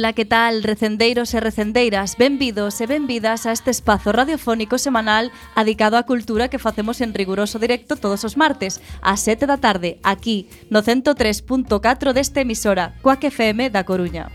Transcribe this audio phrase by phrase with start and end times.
[0.00, 2.16] Ola, que tal, recendeiros e recendeiras?
[2.16, 7.60] Benvidos e benvidas a este espazo radiofónico semanal adicado á cultura que facemos en riguroso
[7.60, 13.68] directo todos os martes, ás 7 da tarde, aquí, no 103.4 desta emisora, Coac FM
[13.68, 14.32] da Coruña.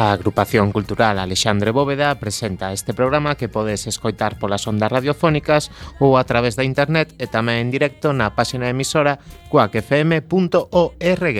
[0.00, 5.68] A agrupación cultural Alexandre Bóveda presenta este programa que podes escoitar polas ondas radiofónicas
[6.00, 9.20] ou a través da internet e tamén en directo na páxina emisora
[9.52, 11.36] cuacfm.org.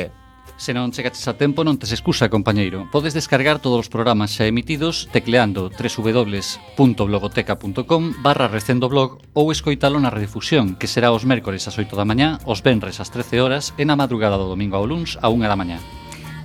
[0.61, 2.85] Se non chegaches a tempo, non tes excusa, compañeiro.
[2.93, 10.13] Podes descargar todos os programas xa emitidos tecleando www.blogoteca.com barra recendo blog ou escoitalo na
[10.13, 13.89] redifusión, que será os mércores ás 8 da mañá, os venres ás 13 horas e
[13.89, 15.81] na madrugada do domingo ao luns a 1 da mañá.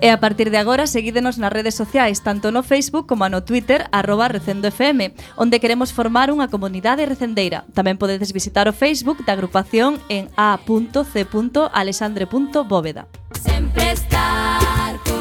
[0.04, 3.88] E a partir de agora seguídenos nas redes sociais, tanto no Facebook como no Twitter,
[3.92, 7.64] arroba recendofm, onde queremos formar unha comunidade recendeira.
[7.72, 13.08] Tamén podedes visitar o Facebook da agrupación en a.c.alexandre.bóveda.
[13.40, 15.15] Sempre estar con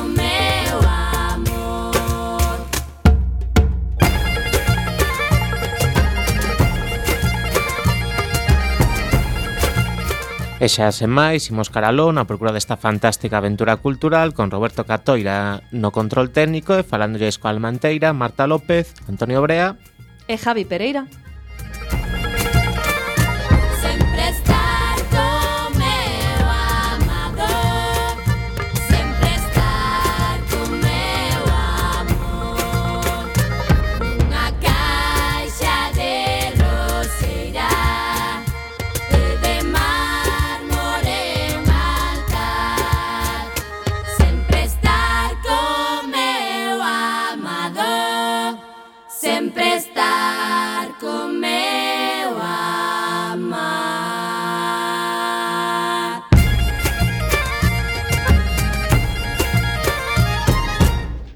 [10.65, 15.61] E xa sen máis, imos caraló na procura desta fantástica aventura cultural con Roberto Catoira
[15.77, 19.77] no control técnico e falándolles coa Almanteira, Marta López, Antonio Brea
[20.25, 21.05] e Javi Pereira.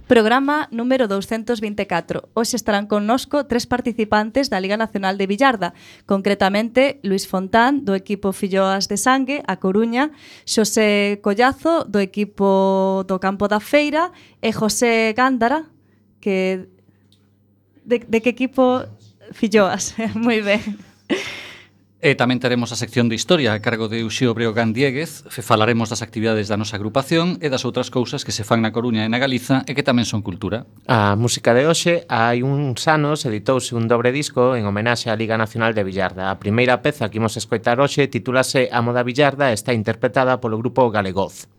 [0.09, 2.33] Programa número 224.
[2.33, 5.77] Hoxe estarán connosco tres participantes da Liga Nacional de Villarda,
[6.09, 10.09] concretamente Luis Fontán, do equipo Filloas de Sangue, a Coruña,
[10.49, 14.09] Xosé Collazo, do equipo do Campo da Feira,
[14.41, 15.69] e José Gándara,
[16.25, 16.73] que...
[17.85, 18.89] De, de que equipo
[19.37, 19.93] Filloas?
[20.17, 20.65] Moi ben.
[21.99, 25.27] E tamén teremos a sección de historia a cargo de Uxío Breogán Dieguez.
[25.43, 29.03] Falaremos das actividades da nosa agrupación e das outras cousas que se fan na Coruña
[29.03, 30.63] e na Galiza e que tamén son cultura.
[30.87, 35.35] A música de hoxe, hai uns anos, editouse un dobre disco en homenaxe á Liga
[35.35, 36.31] Nacional de Villarda.
[36.31, 40.55] A primeira peza que imos escoitar hoxe titúlase A Moda Villarda e está interpretada polo
[40.55, 41.51] grupo Galegoz.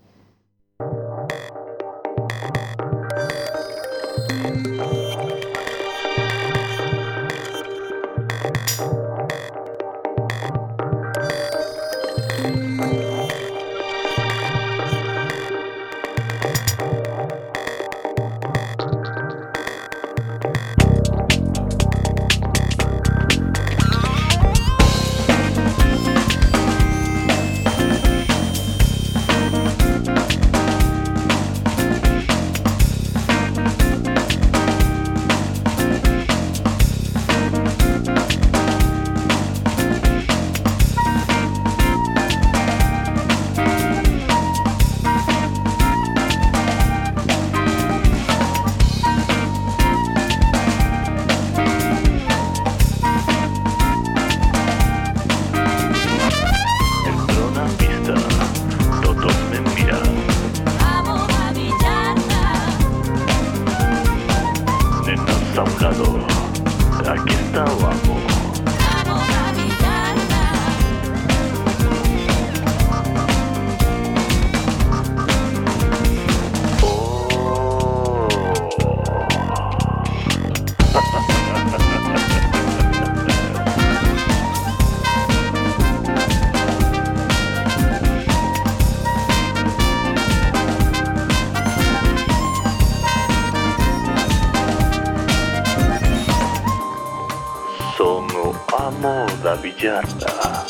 [99.79, 100.65] Yarda,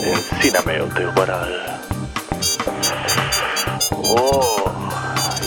[0.00, 1.80] Encínameo Teoparal.
[3.90, 4.70] Oh,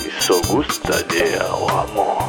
[0.06, 2.24] hizo gusta ya, o amor.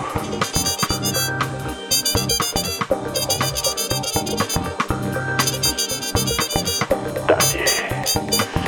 [7.26, 7.66] Talle,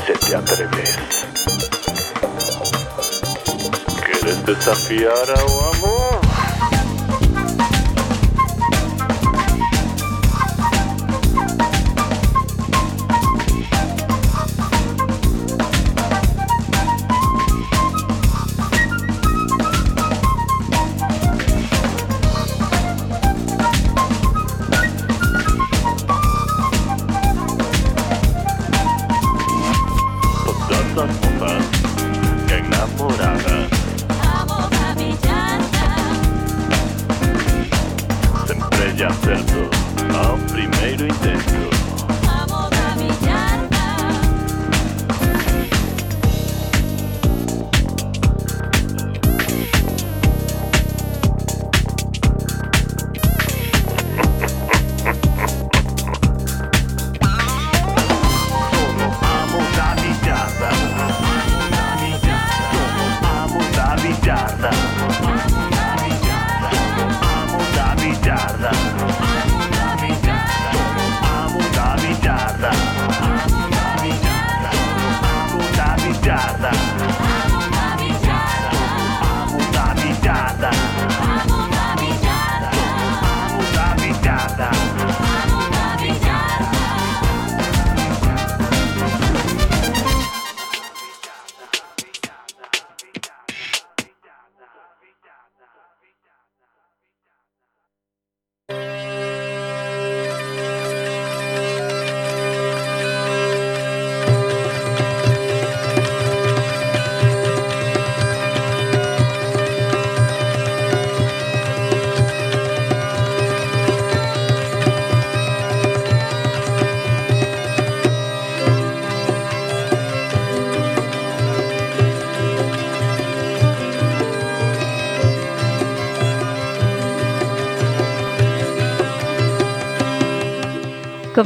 [0.05, 0.99] se te atreves.
[4.05, 6.02] ¿Quieres desafiar a o amor?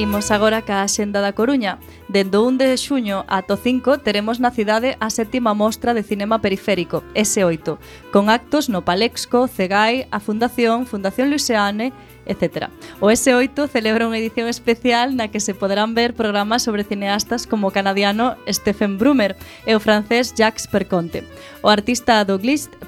[0.00, 1.76] Imos agora ca Xenda da Coruña.
[2.08, 7.04] Dendo 1 de xuño ata 5 teremos na cidade a sétima mostra de cinema periférico,
[7.12, 7.76] S8,
[8.08, 11.92] con actos no Palexco, Cegai, a Fundación, Fundación Luiseane
[12.30, 12.70] etc.
[13.02, 17.68] O S8 celebra unha edición especial na que se poderán ver programas sobre cineastas como
[17.68, 19.34] o canadiano Stephen Brummer
[19.66, 21.26] e o francés Jacques Perconte.
[21.60, 22.38] O artista do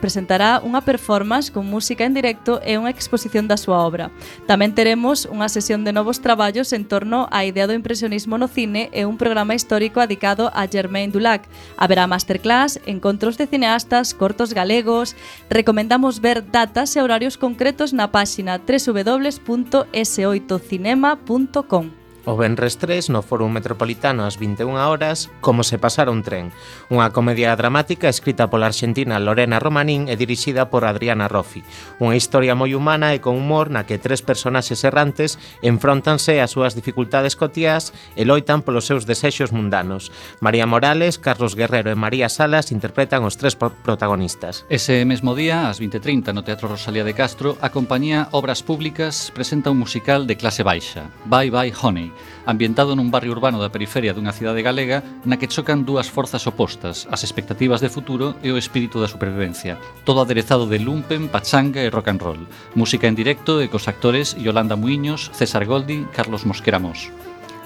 [0.01, 4.15] presentará unha performance con música en directo e unha exposición da súa obra.
[4.47, 8.89] Tamén teremos unha sesión de novos traballos en torno á idea do impresionismo no cine
[8.95, 11.45] e un programa histórico dedicado a Germain Dulac.
[11.77, 15.19] Haberá masterclass, encontros de cineastas, cortos galegos...
[15.51, 22.02] Recomendamos ver datas e horarios concretos na páxina www www.soitocinema.com.
[22.25, 26.55] O Benres 3 no Fórum Metropolitano ás 21 horas Como se pasara un tren.
[26.87, 31.67] Unha comedia dramática escrita pola argentina Lorena Romanín e dirixida por Adriana Roffi.
[31.99, 35.35] Unha historia moi humana e con humor na que tres personaxes errantes
[35.67, 40.15] enfrontanse ás súas dificultades cotías e loitan polos seus desexos mundanos.
[40.39, 44.63] María Morales, Carlos Guerrero e María Salas interpretan os tres protagonistas.
[44.71, 49.75] Ese mesmo día, ás 20.30 no Teatro Rosalía de Castro A compañía Obras Públicas presenta
[49.75, 52.12] un musical de clase baixa Bye Bye Honey
[52.47, 57.09] ambientado nun barrio urbano da periferia dunha cidade galega na que chocan dúas forzas opostas,
[57.11, 59.81] as expectativas de futuro e o espírito da supervivencia.
[60.03, 62.43] Todo aderezado de lumpen, pachanga e rock and roll.
[62.75, 67.13] Música en directo e cos actores Yolanda Muiños, César Goldi, Carlos Mosquera Mos.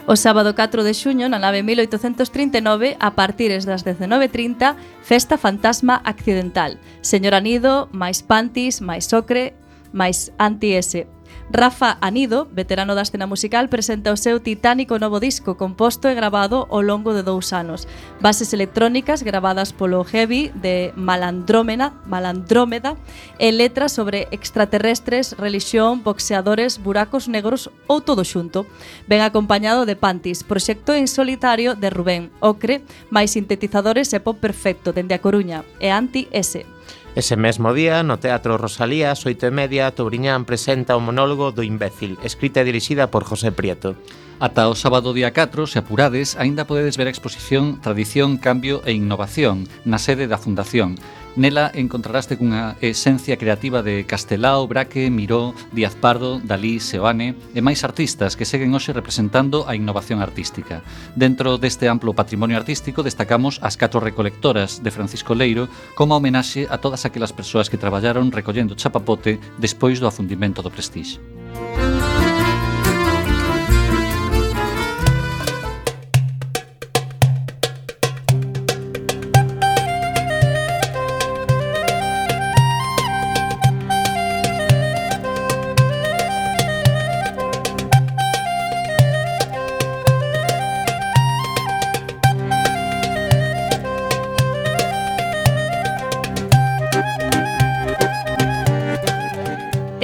[0.07, 6.79] O sábado 4 de xuño, na nave 1839, a partires das 19.30, Festa Fantasma Accidental.
[7.03, 9.59] Señora Nido, máis pantis, máis ocre,
[9.91, 11.11] máis anti-S.
[11.49, 16.67] Rafa Anido, veterano da escena musical, presenta o seu titánico novo disco composto e grabado
[16.75, 17.87] ao longo de dous anos.
[18.19, 22.99] Bases electrónicas gravadas polo Heavy de Malandrómena, Malandrómeda
[23.39, 28.67] e letras sobre extraterrestres, relixión, boxeadores, buracos negros ou todo xunto.
[29.07, 32.83] Ben acompañado de Pantis, proxecto en solitario de Rubén Ocre,
[33.15, 36.67] máis sintetizadores e pop perfecto dende a Coruña e Anti S.
[37.17, 41.65] Ese mesmo día, no Teatro Rosalía, ás oito e media, Touriñán presenta o monólogo do
[41.65, 43.97] imbécil, escrita e dirixida por José Prieto.
[44.39, 48.93] Ata o sábado día 4, se apurades, aínda podedes ver a exposición Tradición, Cambio e
[48.93, 51.01] Innovación na sede da Fundación.
[51.41, 57.81] Nela encontraraste cunha esencia creativa de Castelao, Braque, Miró, Díaz Pardo, Dalí, Seoane e máis
[57.81, 60.85] artistas que seguen hoxe representando a innovación artística.
[61.17, 66.77] Dentro deste amplo patrimonio artístico destacamos as catro recolectoras de Francisco Leiro como homenaxe a
[66.77, 71.17] todas aquelas persoas que traballaron recollendo chapapote despois do afundimento do Prestige.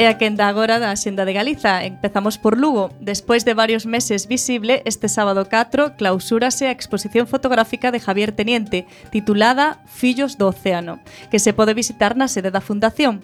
[0.02, 1.86] e a quenda agora da Xenda de Galiza.
[1.86, 2.90] Empezamos por Lugo.
[2.98, 8.90] Despois de varios meses visible, este sábado 4 clausúrase a exposición fotográfica de Javier Teniente,
[9.14, 10.98] titulada Fillos do Océano,
[11.30, 13.22] que se pode visitar na sede da Fundación.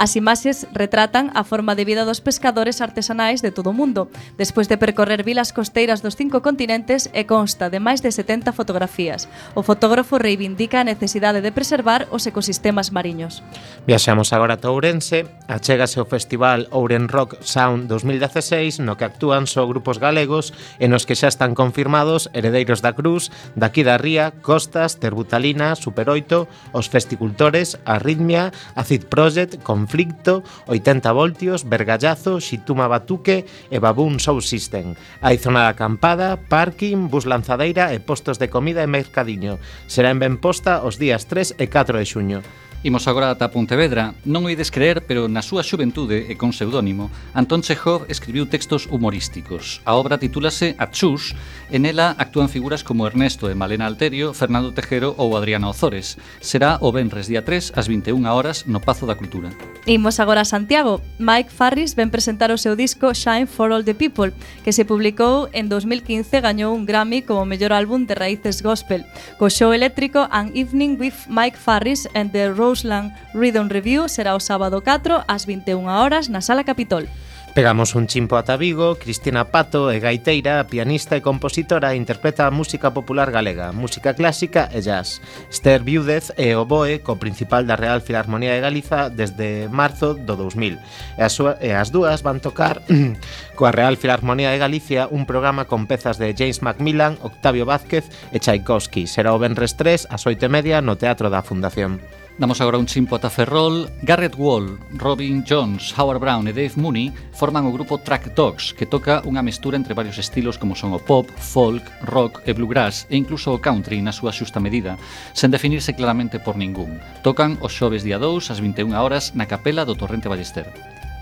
[0.00, 4.08] As imaxes retratan a forma de vida dos pescadores artesanais de todo o mundo,
[4.40, 9.28] despois de percorrer vilas costeiras dos cinco continentes e consta de máis de 70 fotografías.
[9.52, 13.44] O fotógrafo reivindica a necesidade de preservar os ecosistemas mariños.
[13.84, 19.66] Viaxamos agora a Tourense, achégase o Festival Ouren Rock Sound 2016 no que actúan só
[19.66, 25.02] grupos galegos e nos que xa están confirmados Heredeiros da Cruz, Daqui da Ría, Costas,
[25.02, 33.42] Terbutalina, Super 8, Os Festicultores, Arritmia, Acid Project, Conflicto, 80 Voltios, Vergallazo, Xituma Batuque
[33.74, 34.94] e Baboon Soul System.
[35.18, 39.58] Hai zona de acampada, parking, bus lanzadeira e postos de comida e mercadiño.
[39.90, 42.40] Será en Benposta os días 3 e 4 de xuño.
[42.84, 44.12] Imos agora ata Pontevedra.
[44.28, 48.84] Non o ides creer, pero na súa xuventude e con pseudónimo, Antón Chekhov escribiu textos
[48.92, 49.80] humorísticos.
[49.88, 51.32] A obra titúlase A Chus,
[51.72, 56.20] e nela actúan figuras como Ernesto e Malena Alterio, Fernando Tejero ou Adriana Ozores.
[56.44, 59.48] Será o Benres día 3 ás 21 horas no Pazo da Cultura.
[59.88, 61.00] Imos agora a Santiago.
[61.16, 65.48] Mike Farris ven presentar o seu disco Shine for All the People, que se publicou
[65.56, 69.08] en 2015 gañou un Grammy como mellor álbum de raíces gospel.
[69.40, 73.12] Co show eléctrico An Evening with Mike Farris and the Southland.
[73.32, 77.08] Rhythm Review será o sábado 4 ás 21 horas na Sala Capitol.
[77.54, 82.50] Pegamos un chimpo ata Vigo, Cristina Pato é gaiteira, pianista e compositora e interpreta a
[82.50, 85.22] música popular galega, música clásica e jazz.
[85.46, 90.82] Esther Viúdez é oboe co principal da Real Filarmonía de Galiza desde marzo do 2000.
[91.14, 92.82] E as, súa, e as dúas van tocar
[93.54, 98.42] coa Real Filarmonía de Galicia un programa con pezas de James Macmillan, Octavio Vázquez e
[98.42, 99.06] Tchaikovsky.
[99.06, 102.02] Será o Benres 3 ás 8 e media no Teatro da Fundación.
[102.36, 103.86] Damos agora un chimpo ata Ferrol.
[104.02, 108.90] Garrett Wall, Robin Jones, Howard Brown e Dave Mooney forman o grupo Track Dogs, que
[108.90, 113.14] toca unha mestura entre varios estilos como son o pop, folk, rock e bluegrass e
[113.14, 114.98] incluso o country na súa xusta medida,
[115.30, 116.98] sen definirse claramente por ningún.
[117.22, 120.66] Tocan os xoves día 2 ás 21 horas na capela do Torrente Ballester.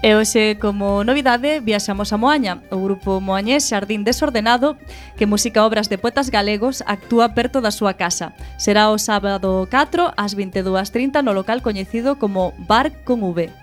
[0.03, 2.59] E hoxe, como novidade, viaxamos a Moaña.
[2.75, 4.75] O grupo moañés Xardín Desordenado,
[5.15, 8.35] que música obras de poetas galegos, actúa perto da súa casa.
[8.59, 13.62] Será o sábado 4 ás 22.30 no local coñecido como Bar con V.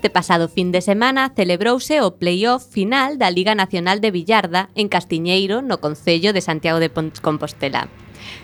[0.00, 4.88] Este pasado fin de semana celebrouse o playoff final da Liga Nacional de Billarda en
[4.88, 6.88] Castiñeiro, no Concello de Santiago de
[7.20, 7.92] Compostela.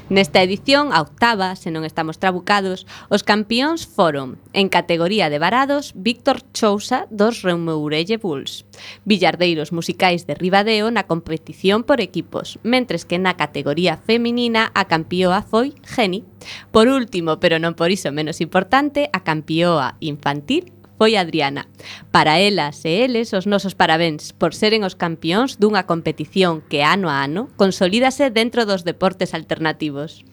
[0.08, 5.96] Nesta edición, a octava, se non estamos trabucados, os campións foron, en categoría de varados,
[5.96, 8.68] Víctor Chousa dos Reumureille Bulls,
[9.08, 15.42] billardeiros musicais de Ribadeo na competición por equipos, mentres que na categoría feminina a campioa
[15.42, 16.22] foi Geni.
[16.70, 21.69] Por último, pero non por iso menos importante, a campioa infantil foi Adriana.
[22.11, 27.12] Para elas e eles os nosos parabéns por seren os campións dunha competición que ano
[27.12, 30.25] a ano consolídase dentro dos deportes alternativos.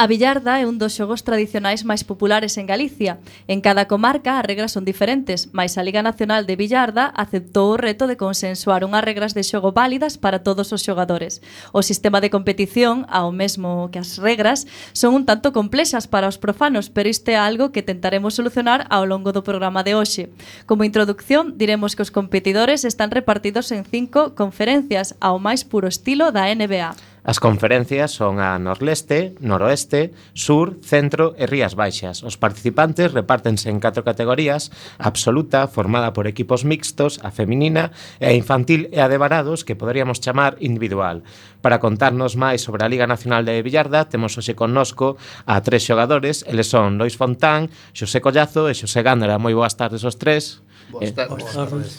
[0.00, 3.18] A billarda é un dos xogos tradicionais máis populares en Galicia.
[3.50, 7.80] En cada comarca as regras son diferentes, mais a Liga Nacional de Billarda aceptou o
[7.82, 11.42] reto de consensuar unhas regras de xogo válidas para todos os xogadores.
[11.74, 16.38] O sistema de competición, ao mesmo que as regras, son un tanto complexas para os
[16.38, 20.30] profanos, pero isto é algo que tentaremos solucionar ao longo do programa de hoxe.
[20.70, 26.30] Como introducción, diremos que os competidores están repartidos en cinco conferencias ao máis puro estilo
[26.30, 27.17] da NBA.
[27.28, 32.24] As conferencias son a Norleste, Noroeste, Sur, Centro e Rías Baixas.
[32.24, 38.32] Os participantes repártense en catro categorías, absoluta, formada por equipos mixtos, a feminina e a
[38.32, 41.20] infantil e a de varados, que poderíamos chamar individual.
[41.60, 46.48] Para contarnos máis sobre a Liga Nacional de Billarda, temos hoxe connosco a tres xogadores,
[46.48, 49.36] eles son Lois Fontán, Xosé Collazo e Xosé Gándara.
[49.36, 50.64] Moi boas tardes os tres.
[50.88, 51.28] Boas tardes.
[51.28, 51.90] Eh, boas tardes.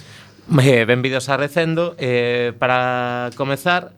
[0.57, 1.93] Eh, benvidos a Recendo.
[2.01, 3.93] Eh, para comezar,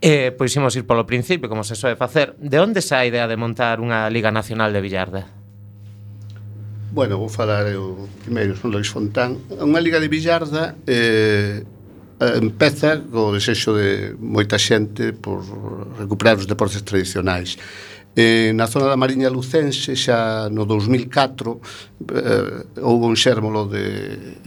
[0.00, 2.38] Eh, pois imos ir polo principio, como se soe facer.
[2.38, 5.22] De onde xa a idea de montar unha Liga Nacional de Billarda?
[6.94, 9.42] Bueno, vou falar eu primeiro son Luis Fontán.
[9.50, 11.66] Unha Liga de Billarda eh,
[12.38, 15.42] empeza co desexo de moita xente por
[15.98, 17.58] recuperar os deportes tradicionais.
[18.14, 21.58] Eh, na zona da Mariña Lucense xa no 2004
[22.14, 24.46] eh, houve un xérmolo de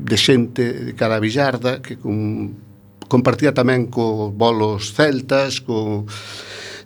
[0.00, 2.69] de xente de cara a Villarda que con
[3.10, 6.06] compartía tamén co bolos celtas, co...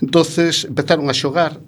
[0.01, 1.61] entonces empezaron a xogar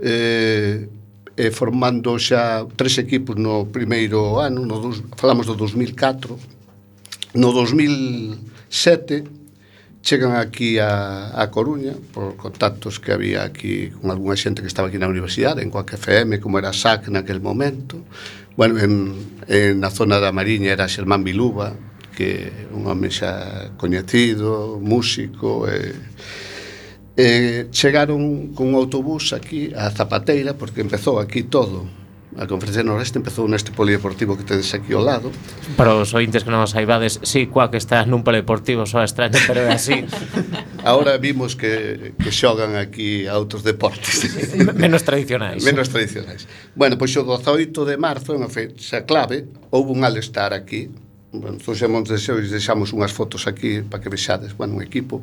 [0.00, 0.88] eh,
[1.36, 6.32] eh, formando xa tres equipos no primeiro ano, no dos, falamos do 2004,
[7.36, 9.36] no 2007
[10.00, 14.88] chegan aquí a, a Coruña por contactos que había aquí con algunha xente que estaba
[14.88, 18.00] aquí na universidade, en Coaque FM, como era SAC naquel momento.
[18.56, 19.14] Bueno, en,
[19.46, 21.76] en na zona da Mariña era Xermán Biluba,
[22.18, 25.94] que un home xa coñecido, músico e
[27.14, 31.86] eh, chegaron cun autobús aquí a Zapateira porque empezou aquí todo
[32.38, 35.32] A Conferencia Noreste empezou neste polideportivo que tedes aquí ao lado.
[35.74, 39.34] Para os ointes que non os saibades, sí, coa que está nun polideportivo, só extraño,
[39.42, 40.06] pero é así.
[40.86, 44.28] Ahora vimos que, que xogan aquí a outros deportes.
[44.78, 45.66] Menos tradicionais.
[45.66, 46.46] Menos tradicionais.
[46.78, 50.94] Bueno, pois o 18 de marzo, é unha fecha clave, houve un alestar aquí,
[51.32, 55.20] bueno, trouxemos deseo e deixamos unhas fotos aquí para que vexades, bueno, un equipo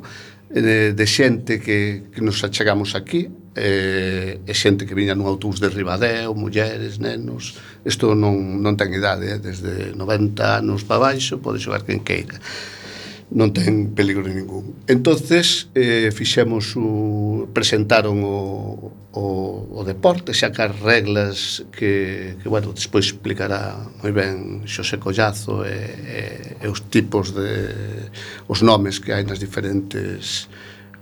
[0.54, 3.26] eh, de, de xente que, que nos achegamos aquí
[3.58, 8.94] eh, e xente que viña nun autobús de Ribadeo, mulleres, nenos isto non, non ten
[8.94, 12.38] idade, eh, desde 90 anos para baixo pode xogar quen queira
[13.26, 14.86] non ten peligro ningún.
[14.86, 19.24] Entonces eh, fixemos o, presentaron o, o,
[19.74, 25.66] o deporte, xa que as reglas que, que bueno, despois explicará moi ben Xosé Collazo
[25.66, 26.22] e, e,
[26.62, 27.66] e os tipos de
[28.46, 30.46] os nomes que hai nas diferentes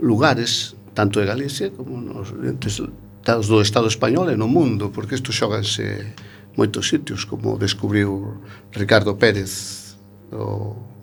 [0.01, 5.29] lugares, tanto de Galicia como nos estados do Estado español e no mundo, porque isto
[5.29, 6.17] xoganse
[6.57, 8.41] moitos sitios, como descubriu
[8.73, 9.93] Ricardo Pérez
[10.33, 10.94] o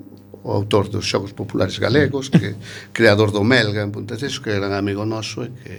[0.44, 2.56] o autor dos Xogos Populares Galegos, que
[2.96, 5.76] creador do Melga en Punta que era un amigo noso e que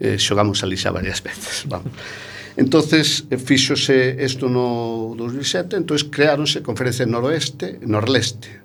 [0.00, 1.66] eh, xogamos ali xa varias veces.
[1.70, 1.92] Vamos.
[2.56, 8.60] Entonces eh, fíxose isto no 2007, entonces creáronse Conferencia Noroeste, Norleste.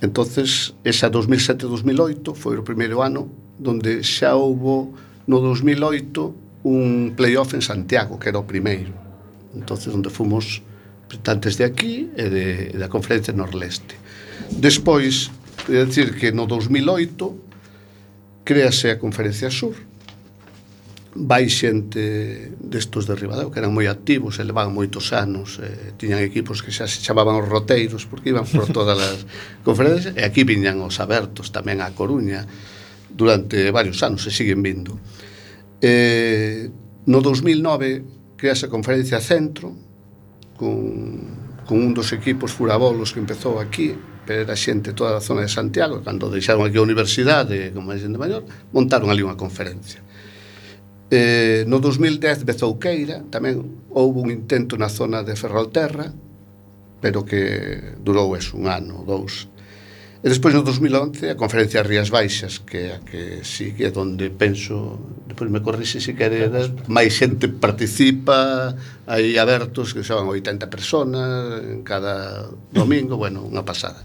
[0.00, 3.26] Entonces, esa 2007-2008 foi o primeiro ano
[3.58, 4.94] donde xa houbo
[5.26, 8.94] no 2008 un playoff en Santiago, que era o primeiro.
[9.58, 10.62] Entonces, onde fomos
[11.10, 12.46] representantes de aquí e de,
[12.78, 13.98] da Conferencia Norleste.
[14.52, 15.30] Despois,
[15.68, 19.76] é dicir que no 2008 créase a Conferencia Sur,
[21.18, 26.22] vai xente destos de Ribadeo que eran moi activos, e levaban moitos anos eh, tiñan
[26.22, 29.18] equipos que xa se chamaban os roteiros porque iban por todas as
[29.66, 32.46] conferencias e aquí viñan os abertos tamén a Coruña
[33.10, 35.00] durante varios anos e siguen vindo.
[35.82, 36.70] Eh,
[37.10, 39.74] no 2009 crease a conferencia Centro
[40.54, 43.96] con, con un dos equipos furabolos que empezou aquí
[44.34, 48.20] era xente toda a zona de Santiago, cando deixaron aquí a universidade, como é xente
[48.20, 50.04] maior, montaron ali unha conferencia.
[51.08, 56.12] Eh, no 2010 Bezouqueira tamén houve un intento na zona de Ferrolterra
[57.00, 59.48] pero que durou es un ano, dous
[60.18, 63.90] E despois no 2011 a conferencia Rías Baixas que é a que sí que é
[63.94, 64.98] onde penso
[65.30, 68.74] despois me corrixe se quereras máis xente participa
[69.06, 74.02] hai abertos que son 80 personas en cada domingo bueno, unha pasada.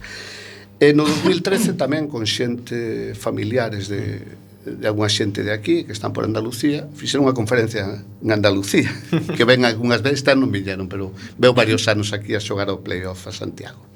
[0.77, 4.21] E no 2013 tamén con xente familiares de,
[4.69, 8.93] de algunha xente de aquí que están por Andalucía fixeron unha conferencia en Andalucía
[9.33, 11.09] que ven algunhas veces, están non viñeron pero
[11.41, 13.92] veo varios anos aquí a xogar ao playoff a Santiago.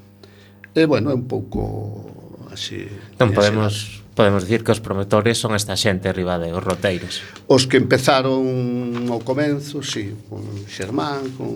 [0.78, 2.86] E, bueno, é un pouco así...
[3.18, 7.22] Non podemos podemos dicir que os promotores son esta xente arriba de os roteiros.
[7.46, 11.54] Os que empezaron ao comenzo, sí, con Xermán, con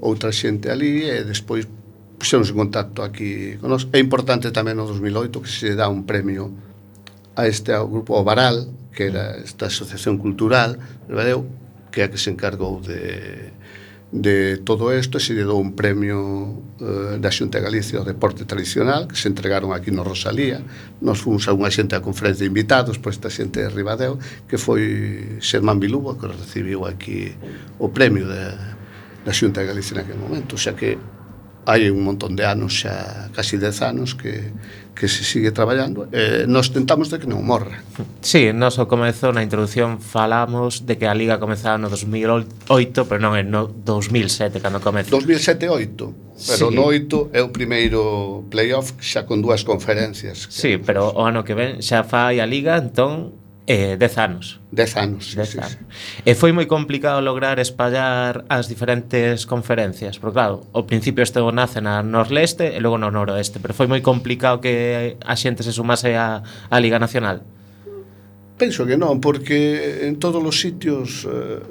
[0.00, 1.68] outra xente ali e despois
[2.16, 3.84] puxemos en contacto aquí con nós.
[3.92, 6.48] É importante tamén no 2008 que se dá un premio
[7.36, 8.64] a este ao grupo Ovaral,
[8.96, 11.44] que era esta asociación cultural, Ribadeu,
[11.92, 13.52] que é a que se encargou de
[14.12, 18.46] de todo isto se lle dou un premio eh, da Xunta de Galicia ao deporte
[18.46, 20.62] tradicional que se entregaron aquí no Rosalía.
[21.02, 24.54] Nos fomos a unha xente a conferencia de invitados por esta xente de Ribadeo que
[24.54, 27.34] foi Xermán Biluba que recibiu aquí
[27.82, 28.78] o premio da,
[29.26, 30.54] da Xunta de Galicia naquele momento.
[30.54, 30.94] O xa que
[31.66, 34.52] hai un montón de anos xa, casi 10 anos que,
[34.94, 37.82] que se sigue traballando eh, nos tentamos de que non morra.
[38.20, 43.18] Sí, nos ao comezo na introducción falamos de que a Liga comezaba no 2008 pero
[43.18, 46.74] non, no 2007 cando comezou 2007-8 pero sí.
[46.74, 50.46] no 8 é o primeiro playoff xa con dúas conferencias.
[50.46, 50.52] Que...
[50.52, 54.60] Sí, pero o ano que ven xa fai a Liga entón Eh, dez anos.
[54.70, 55.70] Dez anos, sí, dez sí, anos.
[55.72, 56.22] Sí, sí.
[56.28, 61.80] E foi moi complicado lograr espallar as diferentes conferencias, porque claro, ao principio este nace
[61.80, 66.12] na norleste e logo no noroeste, pero foi moi complicado que a xente se sumase
[66.12, 67.40] a, a Liga Nacional.
[68.60, 71.64] Penso que non, porque en todos os sitios eh,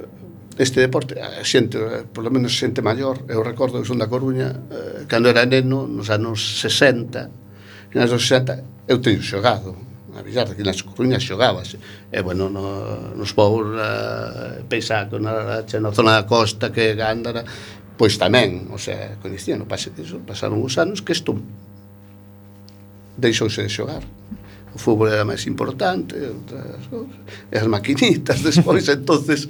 [0.57, 1.77] este deporte, a xente,
[2.09, 5.85] por lo menos xente maior, eu recordo que son da Coruña, eh, cando era neno,
[5.85, 9.77] nos anos 60, nos anos 60, eu teño xogado,
[10.17, 11.77] a billar, aquí nas Coruñas xogábase.
[12.11, 17.43] E, bueno, no, nos povos eh, Peixaco, na, na zona da costa, que Gándara,
[17.97, 21.37] pois tamén, o sea, coñecían, no pase, eso, pasaron os anos que isto
[23.17, 24.03] deixouse de xogar.
[24.73, 27.21] O fútbol era máis importante, outras cousas,
[27.53, 29.45] e as maquinitas despois, entonces,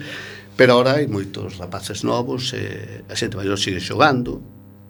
[0.59, 4.43] pero ahora hai moitos rapaces novos, e a xente maior sigue xogando,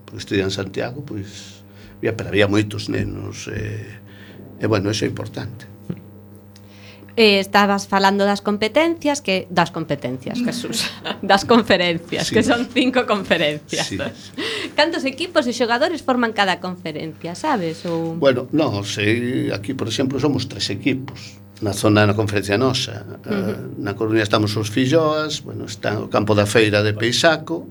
[0.09, 1.61] porque estudian en Santiago, pois,
[2.01, 4.01] había, pero había moitos nenos, eh,
[4.63, 5.67] E, bueno, iso é importante.
[7.15, 10.89] Eh, estabas falando das competencias que das competencias, Jesús,
[11.21, 12.33] das conferencias, sí.
[12.33, 13.85] que son cinco conferencias.
[13.85, 13.99] Sí.
[14.73, 17.85] Cantos equipos e xogadores forman cada conferencia, sabes?
[17.85, 18.15] Ou...
[18.17, 23.03] Bueno, no, se aquí, por exemplo, somos tres equipos na zona na conferencia nosa.
[23.03, 23.83] Eh, uh -huh.
[23.83, 27.67] Na Coruña estamos os Filloas, bueno, está o campo da Feira de Peisaco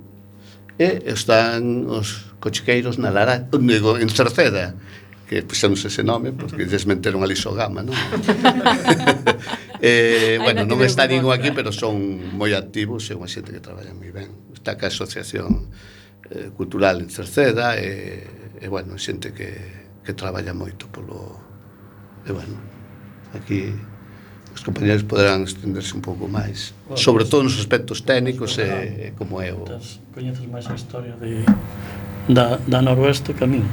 [0.78, 4.76] e están os cochiqueiros na Lara, digo, en Cerceda
[5.32, 7.96] que puxemos ese nome porque desmenteron a lisogama, eh, non?
[9.80, 13.96] eh, bueno, non está ningún aquí, pero son moi activos e unha xente que traballa
[13.96, 14.28] moi ben.
[14.52, 15.72] Está a Asociación
[16.28, 19.56] eh, Cultural en Cerceda e, e bueno, xente que,
[20.04, 21.40] que traballa moito polo...
[22.28, 22.54] E bueno,
[23.32, 23.72] aquí
[24.52, 29.16] os compañeros poderán estenderse un pouco máis bueno, sobre todo nos aspectos técnicos e, e
[29.16, 29.64] como é o...
[30.12, 31.40] Coñeces máis a historia de,
[32.28, 33.64] da, da Noroeste que a min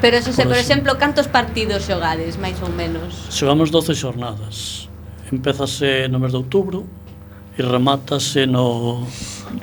[0.00, 3.28] Pero se, por, por exemplo, cantos partidos xogades, máis ou menos?
[3.32, 4.88] Xogamos 12 xornadas.
[5.32, 6.84] Empezase no mes de outubro
[7.56, 9.02] e remátase no,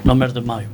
[0.02, 0.72] no mes de maio.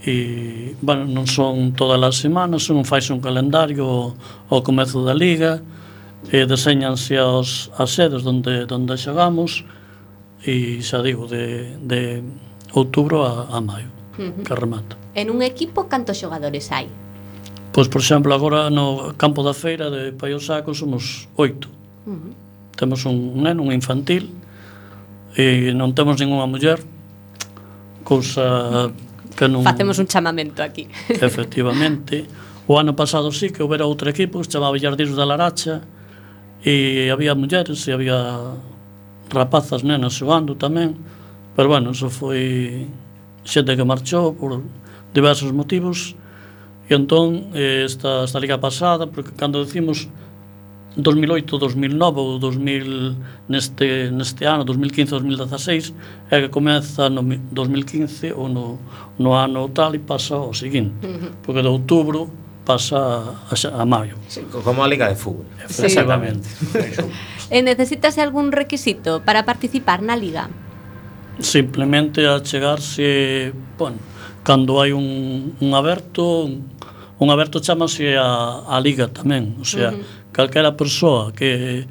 [0.00, 4.16] E, bueno, non son todas as semanas, non fais un calendario
[4.48, 5.60] ao comezo da liga,
[6.32, 9.64] e deseñanse as, as sedes onde, onde xogamos,
[10.42, 12.24] e xa digo, de, de
[12.72, 14.42] outubro a, a maio, uh -huh.
[14.42, 14.96] que remata.
[15.14, 16.88] En un equipo, cantos xogadores hai?
[17.78, 21.70] Pois, por exemplo, agora no campo da feira de Paiosaco somos oito.
[22.02, 22.32] Uh -huh.
[22.74, 24.34] Temos un neno, un infantil,
[25.38, 26.82] e non temos ninguna muller,
[28.02, 28.90] cousa
[29.30, 29.62] que non...
[29.62, 30.90] Facemos un chamamento aquí.
[31.22, 32.26] Efectivamente.
[32.66, 35.86] O ano pasado sí que houbera outro equipo que se chamaba Llardis da Laracha
[36.66, 38.58] e había mulleres e había
[39.30, 40.98] rapazas nenas xogando tamén,
[41.54, 42.90] pero bueno, eso foi
[43.46, 44.66] xente que marchou por
[45.14, 46.18] diversos motivos,
[46.88, 50.08] E entón, eh, esta, esta liga pasada, porque cando decimos
[50.96, 53.16] 2008, 2009 ou 2000
[53.48, 55.94] neste, neste ano, 2015-2016,
[56.30, 57.22] é que comeza no
[57.52, 58.78] 2015 ou no,
[59.18, 60.94] no ano tal e pasa ao seguinte,
[61.42, 62.32] porque de outubro
[62.64, 64.16] pasa a, a, a maio.
[64.28, 65.46] Sí, como a Liga de Fútbol.
[65.68, 65.86] Sí.
[65.86, 66.48] Exactamente.
[67.48, 70.52] Eh, e necesitas algún requisito para participar na Liga?
[71.40, 73.96] Simplemente a chegarse, bueno,
[74.44, 76.77] cando hai un, un aberto, un
[77.18, 80.32] un aberto chamase a, a liga tamén, o sea, uh -huh.
[80.32, 81.86] calquera persoa que,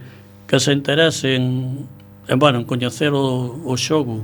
[0.48, 1.88] que se interese en,
[2.28, 4.24] en, bueno, en coñecer o, o xogo,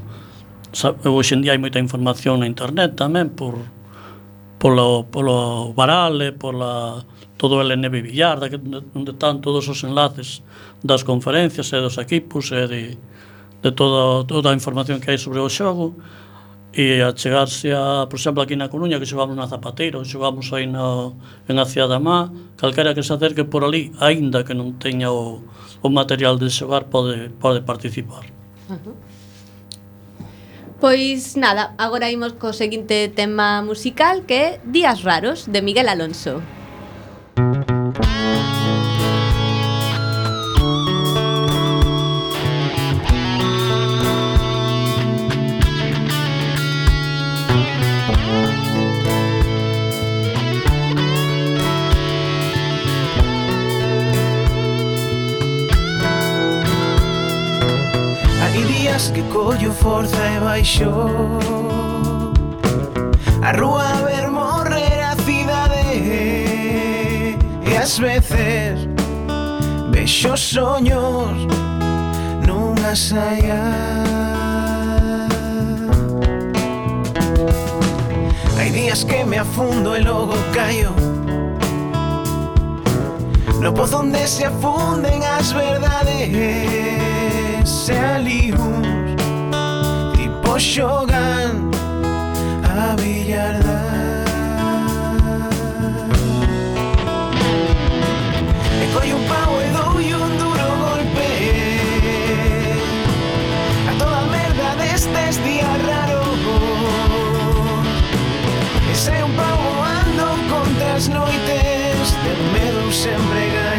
[1.04, 3.60] hoxe en día hai moita información na internet tamén por
[4.58, 7.04] polo, polo Barale, pola
[7.38, 8.48] todo el LNB Villar, da,
[8.96, 10.39] onde están todos os enlaces
[10.82, 12.84] das conferencias e dos equipos e de,
[13.60, 15.94] de toda, toda a información que hai sobre o xogo
[16.73, 20.65] e a chegarse a, por exemplo, aquí na Coruña que xogamos na Zapateiro, xogamos aí
[20.65, 21.13] na,
[21.45, 25.13] en a Cia da Má, calquera que se acerque por ali, aínda que non teña
[25.13, 25.45] o,
[25.86, 28.25] o material de xogar, pode, pode participar.
[30.81, 36.41] Pois nada, agora imos co seguinte tema musical que é Días Raros, de Miguel Alonso.
[58.54, 60.86] Hai días que collo forza e baixo.
[63.42, 65.82] A rúa a ver morrer a cidade
[67.66, 68.88] E ás veces
[69.89, 71.48] Vexo soños
[72.46, 73.60] Nunha saia.
[78.56, 80.94] Hai días que me afundo e logo caio
[83.60, 87.03] No pozo onde se afunden as verdades
[87.65, 88.88] særlig hus
[90.15, 91.71] Tipo xogan
[92.63, 93.80] a billarda
[98.84, 101.32] E coi un pau e doi un duro golpe
[103.89, 106.39] A toda merda destes días raros
[108.91, 113.72] E sei un pau voando contra as noites De medo sempre ganas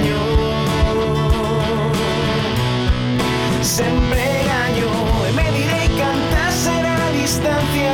[3.75, 4.89] siempre engaño
[5.35, 7.93] mediré y cantar será la distancia.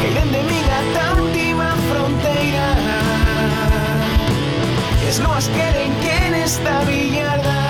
[0.00, 2.66] Que irán de mi gata última frontera.
[5.08, 7.67] Es lo más que en esta billarda.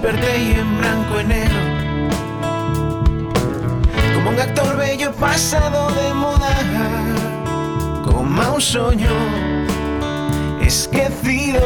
[0.00, 1.60] desperté y en blanco enero.
[4.14, 6.56] Como un actor bello pasado de moda,
[8.04, 9.10] como un sueño
[10.60, 11.60] esquecido,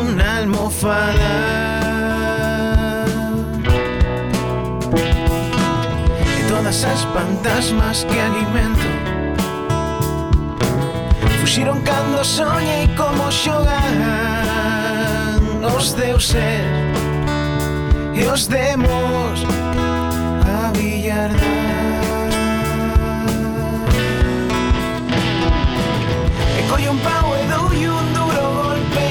[0.00, 1.04] una almofada.
[6.24, 8.88] De todas esas fantasmas que alimento,
[11.40, 13.64] fugiron cuando soñé y como Shogun
[15.76, 16.83] os deu ser.
[18.14, 19.44] e os demos
[20.46, 21.40] a billardar
[26.58, 29.10] E collo un pau e dou un duro golpe.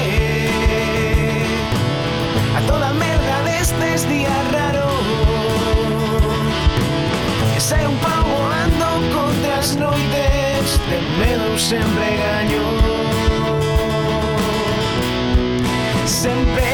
[2.56, 5.06] A toda merda destes días raros.
[7.56, 12.64] E sai un pau volando contra as noites De medo sempre gaño
[16.06, 16.73] Sempre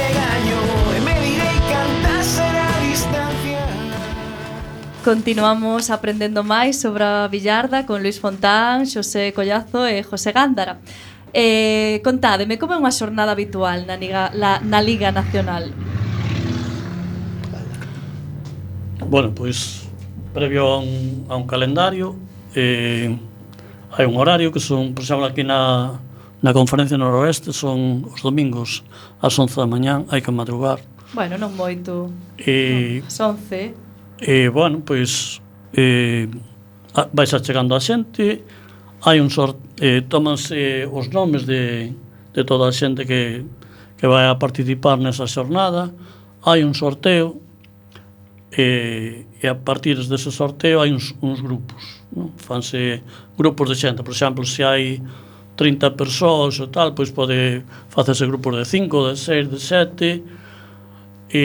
[5.01, 10.77] Continuamos aprendendo máis sobre a billarda con Luis Fontán, Xosé Collazo e José Gándara.
[11.33, 15.73] Eh, contádeme, como é unha xornada habitual na Liga, la, na Liga Nacional?
[19.09, 19.89] Bueno, pois
[20.37, 22.21] previo a un, a un calendario
[22.53, 23.17] eh,
[23.97, 25.97] hai un horario que son, por exemplo, aquí na,
[26.45, 28.85] na Conferencia Noroeste son os domingos
[29.17, 30.85] ás 11 da mañán, hai que madrugar.
[31.17, 32.13] Bueno, non moito.
[32.37, 33.01] E...
[33.01, 33.90] Eh, non, 11.
[34.21, 35.41] E, bueno, pois,
[35.73, 36.29] eh,
[37.13, 38.45] vais achegando a xente,
[39.01, 41.93] hai un sort, eh, tomas eh, os nomes de,
[42.35, 43.45] de toda a xente que,
[43.97, 45.89] que vai a participar nesa xornada,
[46.45, 47.41] hai un sorteo,
[48.53, 52.35] e, e a partir dese sorteo hai uns, uns grupos non?
[52.37, 53.03] fanse
[53.39, 54.03] grupos de xente.
[54.03, 55.01] Por exemplo, se hai
[55.57, 60.25] 30 persoas ou tal, pois pode facerse grupos de 5, de 6, de 7
[61.33, 61.43] e,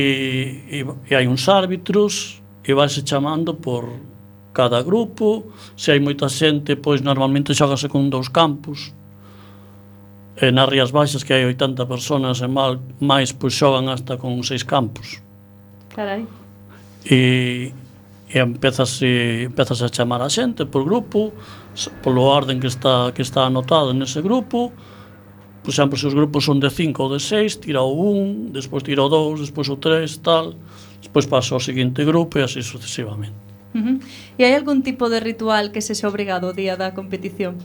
[0.71, 3.85] e, e hai uns árbitros e vanse chamando por
[4.53, 8.95] cada grupo, se hai moita xente, pois normalmente xógase con dous campos,
[10.35, 14.41] e nas Rías Baixas que hai 80 personas e mal, máis pois xogan hasta con
[14.43, 15.21] seis campos.
[15.93, 16.27] Carai.
[17.05, 17.71] E,
[18.27, 21.31] e empezas, e empezas a chamar a xente por grupo,
[22.01, 24.73] polo orden que está, que está anotado nese grupo,
[25.65, 28.83] por exemplo, se os grupos son de 5 ou de 6, tira o 1, despois
[28.83, 30.53] tira o 2, despois o 3, tal,
[31.15, 33.39] pois paso ao seguinte grupo e así sucesivamente.
[33.71, 33.97] Uh -huh.
[34.35, 37.55] E hai algún tipo de ritual que se se obrigado o día da competición?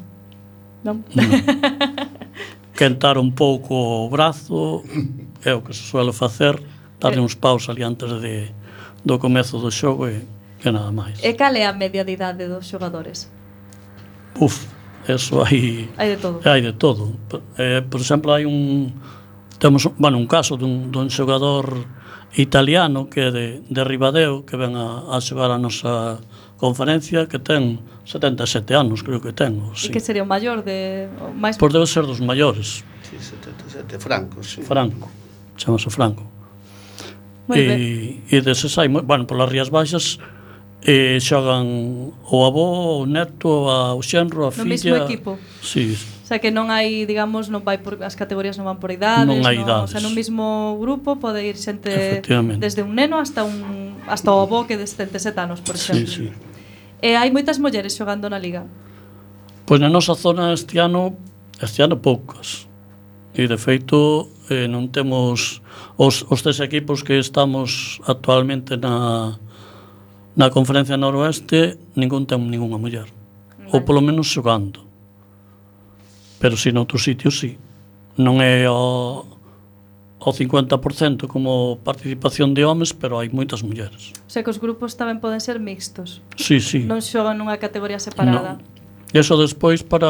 [0.86, 1.02] Non?
[1.10, 1.26] No.
[2.78, 4.86] Quentar un pouco o brazo,
[5.42, 6.62] é o que se suele facer,
[7.02, 7.26] darle eh.
[7.26, 8.54] uns paus ali antes de,
[9.02, 10.22] do comezo do xogo e,
[10.62, 11.18] e nada máis.
[11.18, 13.26] E cal é a media de idade dos xogadores?
[14.38, 14.70] Uf,
[15.10, 15.90] eso hai...
[15.98, 16.38] Hai de todo.
[16.46, 17.18] Hai de todo.
[17.58, 18.94] Eh, por exemplo, hai un...
[19.58, 21.98] Temos, bueno, un caso dun, dun xogador
[22.35, 26.23] italiano que é de, de Ribadeo que ven a, a xogar a nosa
[26.61, 29.62] conferencia que ten 77 anos, creo que ten.
[29.75, 29.88] Sí.
[29.88, 31.09] E que sería o maior de...
[31.19, 31.57] O máis...
[31.57, 32.85] Pois debe ser dos maiores.
[33.07, 34.61] Sí, 77, Franco, sí.
[34.62, 35.09] Franco,
[35.57, 36.29] chamase Franco.
[37.49, 37.79] Muy e, ben.
[38.29, 38.87] e deses hai...
[38.93, 40.21] Bueno, polas Rías Baixas
[40.85, 44.64] e xogan o avó, o neto, a, o xenro, a no filla...
[44.64, 45.31] No mesmo equipo.
[45.64, 45.97] Sí,
[46.31, 49.43] sea que non hai, digamos, non vai por as categorías non van por idades, non,
[49.43, 49.90] hai idades.
[49.90, 52.23] O sea, nun mismo grupo pode ir xente
[52.62, 56.07] desde un neno hasta un hasta o avó que de 77 anos, por exemplo.
[56.07, 56.51] Sí, sí.
[57.03, 58.62] E hai moitas mulleres xogando na liga.
[59.66, 61.19] Pois na nosa zona este ano
[61.59, 62.71] este ano poucas.
[63.35, 65.66] E de feito eh, non temos
[65.99, 69.35] os, os tres equipos que estamos actualmente na
[70.38, 73.11] na Conferencia Noroeste ningún ten ninguna muller.
[73.11, 73.75] Vale.
[73.75, 74.89] Ou polo menos xogando.
[76.40, 77.61] Pero si noutros sitios, sí.
[78.16, 79.22] Non é o,
[80.18, 84.16] o 50% como participación de homes, pero hai moitas mulleres.
[84.24, 86.24] O sea que os grupos tamén poden ser mixtos.
[86.40, 86.83] Sí, sí.
[86.88, 88.57] Non xogan nunha categoría separada.
[88.57, 88.64] Non.
[89.12, 90.09] Eso despois para,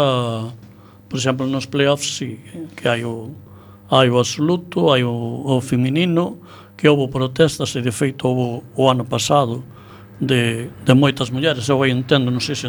[1.11, 2.39] por exemplo, nos playoffs, sí,
[2.79, 3.35] que hai o,
[3.91, 6.39] hai o absoluto, hai o, o feminino,
[6.81, 9.61] que houve protestas e de feito houve o ano pasado
[10.21, 12.69] de, de moitas mulleres eu aí entendo, non sei se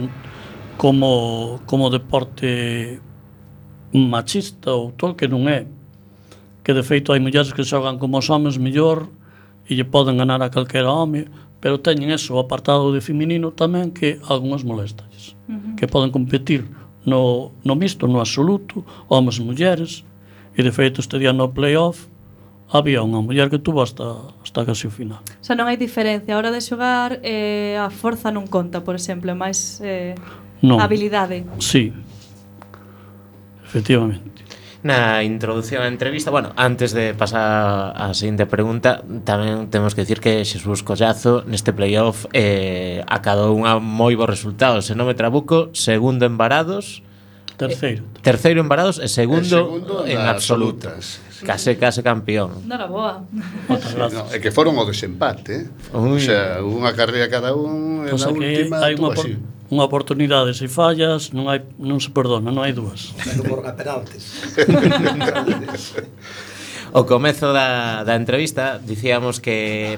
[0.75, 2.99] como, como deporte
[3.93, 5.67] machista ou to que non é
[6.63, 9.11] que de feito hai mulleres que xogan como os homens mellor
[9.67, 11.27] e lle poden ganar a calquera home
[11.59, 15.75] pero teñen eso o apartado de feminino tamén que algunhas molestas uh -huh.
[15.75, 16.65] que poden competir
[17.05, 19.91] no, no misto, no absoluto homens e mulleres
[20.55, 22.11] e de feito este día no playoff
[22.71, 25.19] había unha muller que tuvo hasta, hasta casi o final.
[25.19, 26.31] O sea, non hai diferencia.
[26.33, 30.15] A hora de xogar, eh, a forza non conta, por exemplo, máis eh,
[30.63, 30.79] non.
[30.79, 31.43] a habilidade.
[31.59, 31.91] Sí,
[33.71, 34.43] Efectivamente.
[34.83, 40.19] Na introdución á entrevista, bueno, antes de pasar á seguinte pregunta, tamén temos que dicir
[40.19, 45.69] que Xesús Collazo neste playoff eh, acadou unha moi bo resultado, se non me trabuco,
[45.77, 47.05] segundo en varados,
[47.61, 48.09] terceiro.
[48.09, 51.21] Eh, terceiro en varados e segundo, e segundo en absolutas.
[51.21, 51.30] absolutas.
[51.45, 52.67] Case, case campeón.
[52.67, 53.25] Dara boa.
[53.97, 55.65] No, é que foron o desempate.
[55.65, 55.95] Eh?
[55.97, 56.17] Ui.
[56.17, 59.37] O sea, unha carreira cada un, e na última hai unha, así.
[59.71, 63.15] unha oportunidade, se fallas, non hai non se perdona, non hai dúas.
[63.39, 64.45] Como a penaltes.
[66.93, 69.97] o comezo da, da entrevista dicíamos que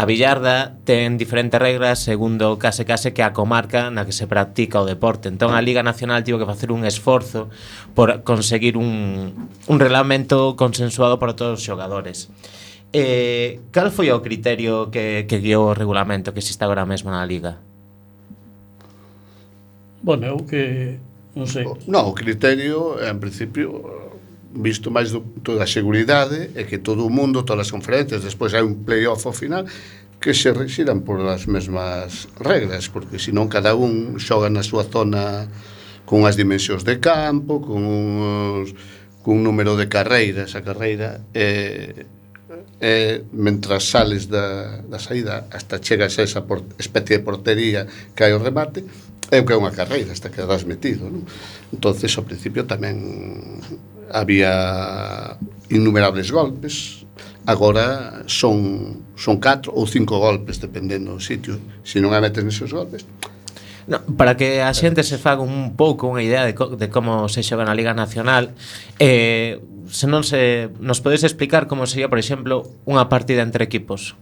[0.00, 4.80] A billarda ten diferentes regras segundo case case que a comarca na que se practica
[4.80, 5.28] o deporte.
[5.28, 7.52] Entón a Liga Nacional tivo que facer un esforzo
[7.92, 12.32] por conseguir un, un reglamento consensuado para todos os xogadores.
[12.96, 17.20] Eh, cal foi o criterio que, que guiou o regulamento que existe agora mesmo na
[17.28, 17.60] Liga?
[20.00, 20.96] Bueno, eu que
[21.36, 21.68] non sei.
[21.84, 24.16] No, o criterio en principio
[24.54, 28.54] visto máis do, toda a seguridade é que todo o mundo, todas as conferencias, despois
[28.54, 29.66] hai un playoff ao final
[30.20, 35.48] que se rexiran por as mesmas regras, porque senón cada un xoga na súa zona
[36.04, 38.74] con as dimensións de campo, con uns,
[39.22, 42.04] cun número de carreiras, a carreira é,
[42.82, 48.26] é mentras sales da, da saída hasta chegas a esa por, especie de portería que
[48.26, 48.84] hai o remate,
[49.30, 51.22] é o que é unha carreira, hasta quedas metido, non?
[51.70, 52.98] Entonces, ao principio tamén
[54.12, 55.38] había
[55.70, 57.06] innumerables golpes,
[57.46, 61.60] agora son son catro ou cinco golpes dependendo do sitio.
[61.84, 63.06] Se non a metes neses golpes,
[63.90, 67.26] No, para que a xente se faga un pouco unha idea de, co de como
[67.26, 68.54] se xoga na Liga Nacional
[69.02, 69.58] eh,
[69.90, 74.14] se non se nos podes explicar como sería, por exemplo, unha partida entre equipos?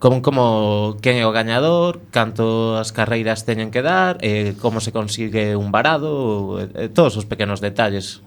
[0.00, 5.60] Como, como quen é o gañador cantas carreiras teñen que dar eh, como se consigue
[5.60, 8.24] un varado eh, todos os pequenos detalles.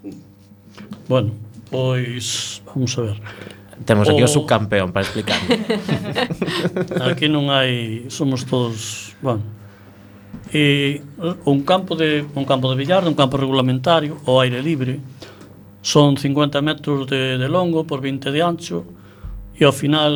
[1.07, 1.31] Bueno,
[1.71, 3.21] pois vamos a ver.
[3.85, 5.39] Temos aquí o, o subcampeón para explicar.
[7.07, 9.43] aquí non hai, somos todos, bueno.
[10.51, 10.99] E
[11.47, 14.99] un campo de un campo de billar, un campo regulamentario ao aire libre
[15.79, 18.83] son 50 metros de, de longo por 20 de ancho
[19.55, 20.13] e ao final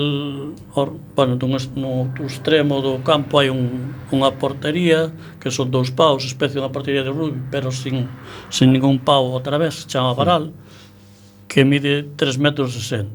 [0.76, 6.28] or, bueno, dun, no extremo do campo hai un, unha portería que son dous paus,
[6.28, 8.12] especie de unha portería de rugby pero sin,
[8.52, 10.52] sin ningún pau outra vez, chama varal
[11.52, 13.12] que mide 3 metros 60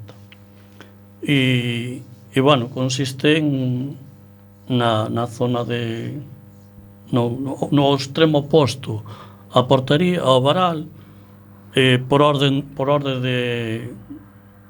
[1.24, 3.97] e, e bueno, consiste en
[4.68, 6.12] na, na zona de
[7.09, 9.01] no, no, no extremo oposto
[9.57, 10.84] a portaría ao varal
[11.72, 13.41] eh, por orden por orde de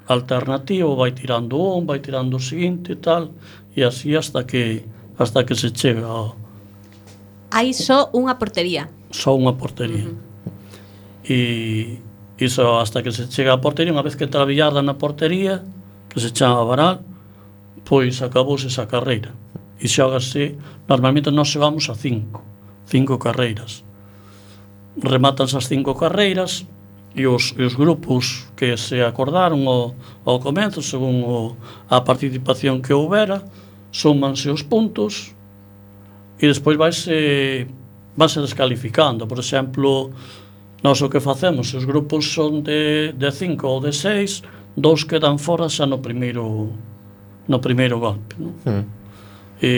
[0.07, 3.35] alternativo vai tirando un, vai tirando o seguinte e tal
[3.75, 4.87] e así hasta que
[5.19, 6.39] hasta que se chega ao
[7.47, 8.91] Hai só unha portería.
[9.07, 10.03] Só unha portería.
[10.03, 11.31] Uh -huh.
[11.31, 11.39] E
[12.37, 15.65] iso hasta que se chega á portería, unha vez que entra a Villarda na portería,
[16.07, 17.01] que se chama Varal,
[17.81, 19.33] pois acabouse esa carreira.
[19.81, 20.57] E xogase,
[20.89, 22.41] normalmente nós xogamos a cinco,
[22.85, 23.85] cinco carreiras.
[24.97, 26.65] Rematan as cinco carreiras
[27.17, 31.57] e os, e os grupos que se acordaron ao, ao comenzo, según o,
[31.89, 33.41] a participación que houbera,
[33.89, 35.33] súmanse os puntos
[36.37, 37.65] e despois vaise,
[38.13, 39.25] vaise descalificando.
[39.25, 40.13] Por exemplo,
[40.83, 44.43] Nos o que facemos, os grupos son de, de cinco ou de seis,
[44.77, 46.69] dous quedan fora xa no primeiro
[47.47, 48.53] no primeiro golpe, non?
[48.67, 48.85] Mm.
[49.63, 49.73] E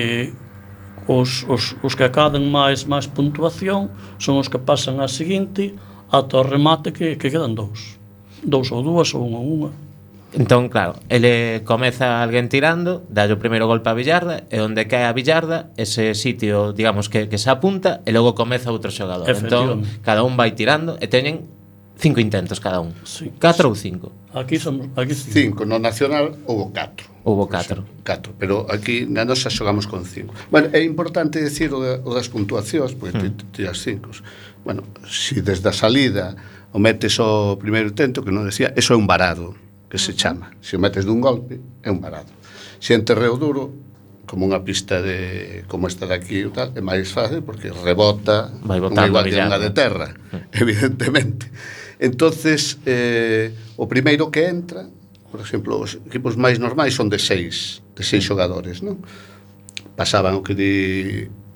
[1.08, 3.89] os, os, os que acaden máis máis puntuación
[4.20, 5.72] son os que pasan á seguinte
[6.12, 7.95] ata o remate que, que quedan dous.
[8.43, 9.72] Dous ou dúas ou unha ou unha.
[10.34, 15.09] Entón, claro, ele comeza alguén tirando, dalle o primeiro golpe a Villarda, e onde cae
[15.09, 19.25] a Villarda, ese sitio, digamos, que, que se apunta, e logo comeza outro xogador.
[19.25, 21.49] Entón, cada un vai tirando, e teñen
[21.97, 22.93] cinco intentos cada un.
[23.09, 23.34] Sí.
[23.41, 24.13] Catro ou cinco?
[24.38, 25.34] Aquí son aquí cinco.
[25.34, 25.59] cinco.
[25.65, 27.09] No nacional houve catro.
[27.25, 27.82] Houve catro.
[27.82, 30.38] Sí, catro, pero aquí na nosa xogamos con cinco.
[30.53, 33.49] Bueno, é importante decir o, de, o das puntuacións, porque mm.
[33.49, 34.13] tiras cinco.
[34.61, 36.38] Bueno, se si desde a salida
[36.69, 39.57] o metes o primeiro intento, que non decía, eso é un varado
[39.89, 40.53] que se chama.
[40.61, 42.29] Se o metes dun golpe, é un varado.
[42.77, 43.73] Se en terreo duro,
[44.29, 48.53] como unha pista de como esta de aquí e tal, é máis fácil porque rebota
[48.61, 50.53] Vai botando, igual que unha de terra, mm.
[50.61, 51.49] evidentemente.
[51.97, 54.85] Entonces, eh, o primeiro que entra,
[55.33, 59.01] por exemplo, os equipos máis normais son de seis, de seis xogadores, non?
[59.97, 60.73] Pasaban o que di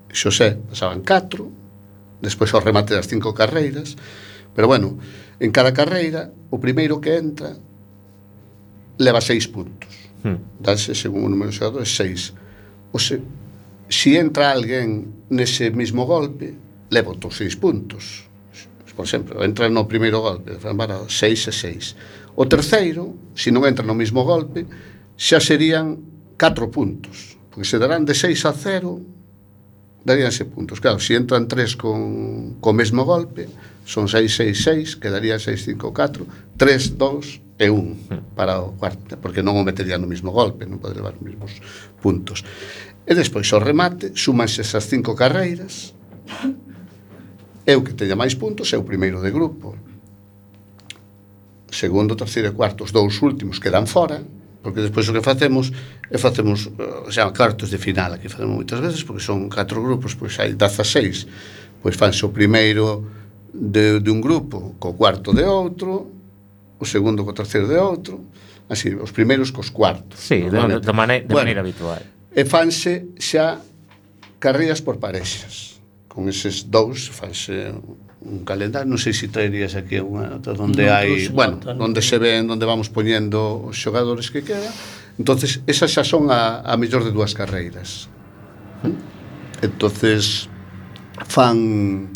[0.09, 1.53] Xosé, pasaban catro,
[2.19, 3.93] despois ao remate das cinco carreiras,
[4.57, 4.97] pero bueno,
[5.37, 7.53] en cada carreira, o primeiro que entra
[8.97, 9.89] leva seis puntos.
[10.23, 10.39] Mm.
[10.59, 12.33] Danse según o número xerado é seis.
[12.93, 13.21] O se,
[13.89, 16.53] si entra alguén nese mismo golpe,
[16.93, 18.29] leva outros seis puntos.
[18.93, 21.97] Por exemplo, entra no primeiro golpe, para seis e seis.
[22.37, 24.69] O terceiro, se non entra no mismo golpe,
[25.17, 25.97] xa serían
[26.37, 27.37] catro puntos.
[27.49, 29.01] Porque se darán de seis a cero,
[30.05, 30.77] daríanse puntos.
[30.77, 33.49] Claro, se entran tres con, co mesmo golpe,
[33.83, 36.25] son 666, quedaría 654,
[36.57, 40.79] 3, 2 e 1 para o cuarto, porque non o metería no mesmo golpe, non
[40.79, 41.51] pode levar os mesmos
[41.99, 42.41] puntos.
[43.03, 45.91] E despois o remate, súmanse esas cinco carreiras,
[47.67, 49.75] eu que teña máis puntos é o primeiro de grupo.
[51.71, 54.23] Segundo, terceiro e cuarto, os dous últimos quedan fora,
[54.63, 55.71] porque despois o que facemos
[56.11, 60.15] é facemos eh, xa cartos de final, que facemos moitas veces, porque son catro grupos,
[60.15, 63.03] pois hai 16, pois fanse o primeiro,
[63.53, 66.09] de, de un grupo co cuarto de outro,
[66.81, 68.25] o segundo co terceiro de outro,
[68.67, 70.19] así, os primeiros cos cuartos.
[70.19, 72.01] Sí, de, de, mane de bueno, maneira habitual.
[72.33, 73.61] E fanse xa
[74.41, 75.77] carreiras por parexas.
[76.09, 77.73] Con eses dous fanse
[78.23, 82.49] un calendario, non sei se traerías aquí unha nota onde hai, bueno, onde se ven,
[82.49, 84.73] onde vamos poñendo os xogadores que queda.
[85.21, 88.09] Entonces, esas xa son a, a mellor de dúas carreiras.
[88.81, 89.13] Entón,
[89.63, 90.49] entonces,
[91.29, 92.09] fan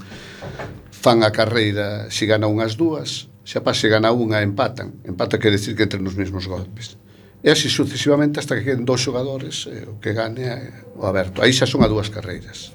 [0.98, 5.00] fan a carreira se gana unhas dúas, se a se gana unha empatan.
[5.06, 6.98] Empata quer decir que entren nos mesmos golpes.
[7.46, 11.46] E así sucesivamente hasta que queden dous xogadores eh, o que gane eh, o aberto.
[11.46, 12.74] Aí xa son a dúas carreiras.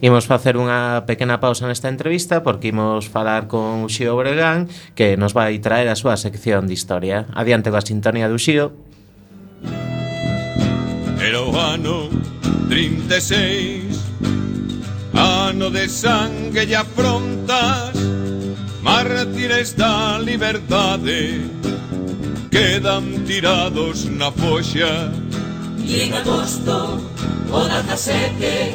[0.00, 4.66] Imos facer unha pequena pausa nesta entrevista porque imos falar con Xio Bregán
[4.96, 7.28] que nos vai traer a súa sección de historia.
[7.36, 8.72] Adiante coa sintonía do Xio.
[11.20, 12.08] Era o ano
[12.72, 13.87] 36
[15.18, 17.90] Ano de sangue e afrontas
[18.82, 21.42] Mártires da liberdade
[22.52, 25.10] Quedan tirados na foxa
[25.82, 27.02] Y en agosto
[27.50, 28.74] o 17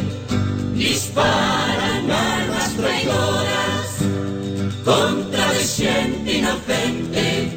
[0.76, 3.88] disparan armas traidoras
[4.84, 7.56] contra de xente inocente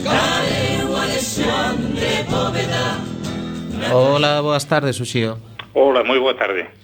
[0.00, 2.96] cae o Alexandre Bóveda
[3.92, 5.36] Hola, boas tardes, Uxío.
[5.74, 6.81] Hola, moi boa tarde.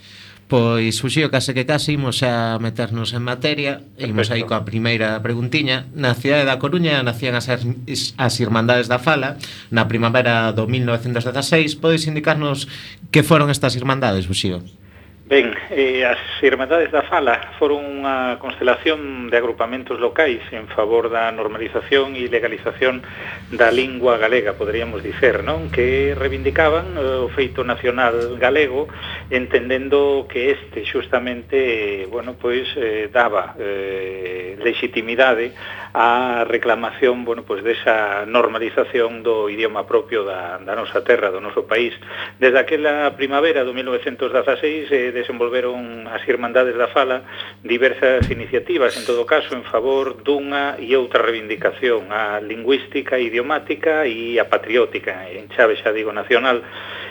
[0.49, 4.09] Pois, Uxío, case que case imos a meternos en materia Perfecto.
[4.09, 9.37] Imos aí coa primeira preguntiña Na cidade da Coruña nacían as, as Irmandades da Fala
[9.69, 12.65] Na primavera do 1916 Podes indicarnos
[13.13, 14.65] que foron estas Irmandades, Uxío?
[14.65, 14.88] Pois,
[15.29, 21.29] Ben, eh, as Irmandades da Fala foron unha constelación de agrupamentos locais en favor da
[21.29, 23.05] normalización e legalización
[23.53, 25.69] da lingua galega, poderíamos dicer, non?
[25.69, 28.89] Que reivindicaban eh, o feito nacional galego
[29.29, 35.53] entendendo que este xustamente eh, bueno, pois eh, daba eh, legitimidade
[35.93, 41.69] á reclamación, bueno, pois desa normalización do idioma propio da, da nosa terra, do noso
[41.69, 41.93] país.
[42.41, 47.27] Desde aquela primavera do 1916 eh, desenvolveron as Irmandades da Fala
[47.67, 54.07] diversas iniciativas, en todo caso, en favor dunha e outra reivindicación, a lingüística, a idiomática
[54.07, 56.63] e a patriótica, en chave xa digo nacional.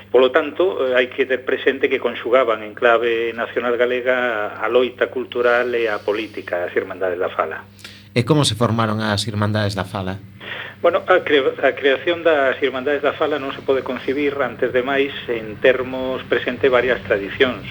[0.07, 5.11] Polo tanto, eh, hai que ter presente que conxugaban en clave nacional galega a loita
[5.11, 7.67] cultural e a política, as Irmandades da Fala.
[8.15, 10.17] E como se formaron as Irmandades da Fala?
[10.79, 14.85] Bueno, a, cre a creación das Irmandades da Fala non se pode concibir antes de
[14.85, 17.65] máis en termos presente varias tradicións.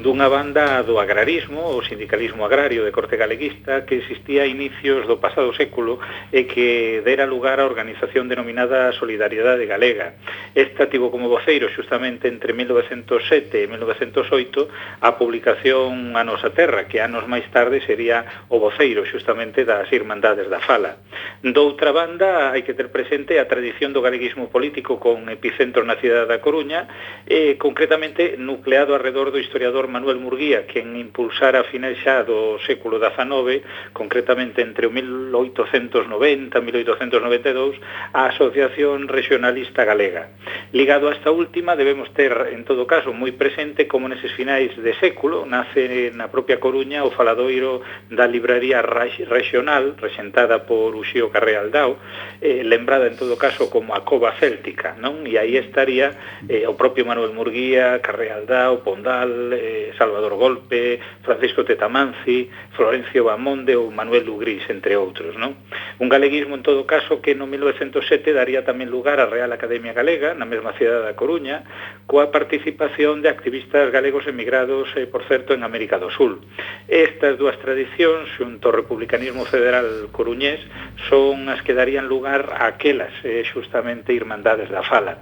[0.00, 5.20] Dunha banda do agrarismo, o sindicalismo agrario de corte galeguista que existía a inicios do
[5.20, 6.00] pasado século
[6.32, 10.16] e que dera lugar á organización denominada Solidariedade Galega.
[10.56, 17.04] Esta tivo como voceiro justamente entre 1907 e 1908 a publicación A Nosa Terra, que
[17.04, 20.96] anos máis tarde sería o voceiro justamente das Irmandades da Fala.
[21.44, 26.30] Doutra banda, Hai que ter presente a tradición do galeguismo político con epicentro na cidade
[26.30, 26.86] da Coruña,
[27.26, 33.02] eh, concretamente nucleado alrededor do historiador Manuel Murguía, quen impulsara a final xa do século
[33.02, 37.80] XIX, concretamente entre o 1890 e 1892,
[38.14, 40.30] a Asociación Regionalista Galega.
[40.72, 44.92] Ligado a esta última, debemos ter, en todo caso, moi presente como neses finais de
[45.02, 51.98] século nace na propia Coruña o faladoiro da libraría regional, rexentada por Uxío Carrealdao,
[52.40, 55.24] eh, lembrada en todo caso como a cova céltica, non?
[55.24, 56.12] E aí estaría
[56.48, 63.88] eh, o propio Manuel Murguía, Carrealdao, Pondal, eh, Salvador Golpe, Francisco Tetamanzi, Florencio Bamonde ou
[63.88, 65.56] Manuel Lugrís, entre outros, non?
[65.96, 70.36] Un galeguismo en todo caso que no 1907 daría tamén lugar á Real Academia Galega,
[70.36, 71.64] na mesma cidade da Coruña,
[72.04, 76.44] coa participación de activistas galegos emigrados, eh, por certo, en América do Sul.
[76.86, 80.60] Estas dúas tradicións, xunto ao republicanismo federal coruñés,
[81.08, 85.18] son as que darían lugar lugar aquelas eh, xustamente Irmandades da Fala.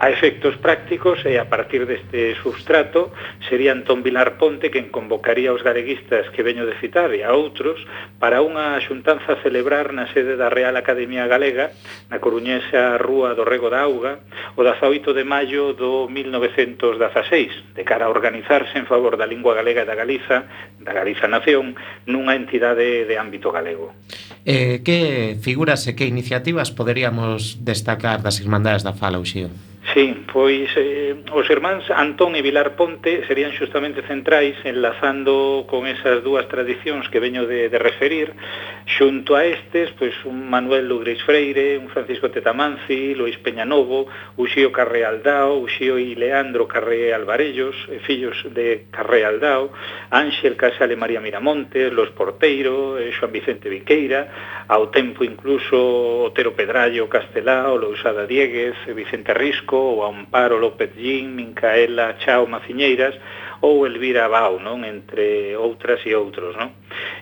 [0.00, 3.10] A efectos prácticos e a partir deste substrato
[3.50, 7.82] sería Antón Vilar Ponte quen convocaría os galeguistas que veño de citar e a outros
[8.22, 11.74] para unha xuntanza a celebrar na sede da Real Academia Galega
[12.08, 14.22] na coruñesa Rúa do Rego da Auga
[14.54, 19.82] o 18 de maio do 1916 de cara a organizarse en favor da lingua galega
[19.82, 20.46] e da Galiza
[20.78, 21.74] da Galiza Nación
[22.06, 23.90] nunha entidade de ámbito galego.
[24.46, 29.50] Eh, que figuras e que iniciativas iniciativas poderíamos destacar das Irmandades da Fala, Uxío?
[29.94, 36.20] Sí, pois eh, os irmáns Antón e Vilar Ponte serían xustamente centrais enlazando con esas
[36.20, 38.36] dúas tradicións que veño de, de referir.
[38.84, 45.08] Xunto a estes, pois un Manuel Lugris Freire, un Francisco Tetamanzi Luis Peñanovo, Uxío Carré
[45.08, 49.72] Aldao, Uxío e Leandro Carré Alvarellos, eh, fillos de Carré Aldao,
[50.12, 57.08] Ángel Casale María Miramonte, Los Porteiro eh, Xoan Vicente Viqueira ao tempo incluso Otero Pedrallo
[57.08, 63.14] Castelao, Lousada Dieguez, Vicente Risco ou Amparo López Gin, Mincaela Chao Maciñeiras
[63.60, 64.82] ou Elvira Bau, non?
[64.84, 66.54] entre outras e outros.
[66.58, 66.70] Non?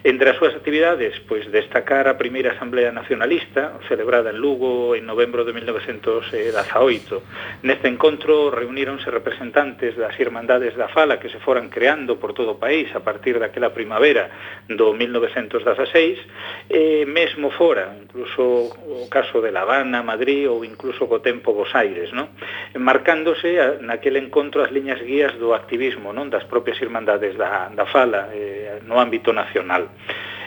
[0.07, 5.43] Entre as súas actividades, pois destacar a primeira Asamblea Nacionalista, celebrada en Lugo en novembro
[5.43, 7.67] de 1918.
[7.67, 12.63] Neste encontro reuníronse representantes das Irmandades da Fala que se foran creando por todo o
[12.63, 14.31] país a partir daquela primavera
[14.71, 16.23] do 1916,
[16.71, 21.75] e mesmo fora, incluso o caso de La Habana, Madrid ou incluso co tempo Bos
[21.75, 22.31] Aires, non?
[22.79, 28.31] marcándose naquele encontro as liñas guías do activismo non das propias Irmandades da, da Fala
[28.31, 29.89] eh, no ámbito nacional nacional.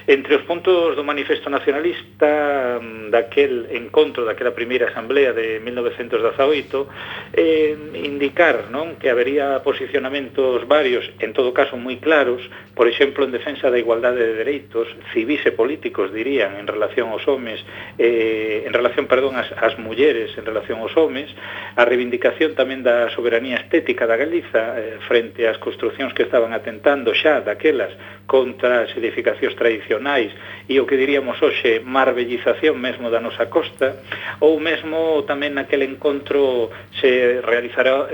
[0.09, 7.77] Entre os puntos do manifesto nacionalista mm, daquel encontro, daquela primeira asamblea de 1918, eh,
[7.93, 12.41] indicar non que habería posicionamentos varios, en todo caso moi claros,
[12.73, 17.29] por exemplo, en defensa da igualdade de dereitos civis e políticos, dirían, en relación aos
[17.29, 17.61] homes,
[18.01, 21.29] eh, en relación, perdón, as, as mulleres, en relación aos homes,
[21.77, 27.13] a reivindicación tamén da soberanía estética da Galiza eh, frente ás construccións que estaban atentando
[27.13, 27.93] xa daquelas
[28.25, 30.31] contra as edificacións tradicionais tradicionais
[30.67, 33.99] e o que diríamos hoxe marbellización mesmo da nosa costa,
[34.39, 38.07] ou mesmo tamén naquele encontro se realizará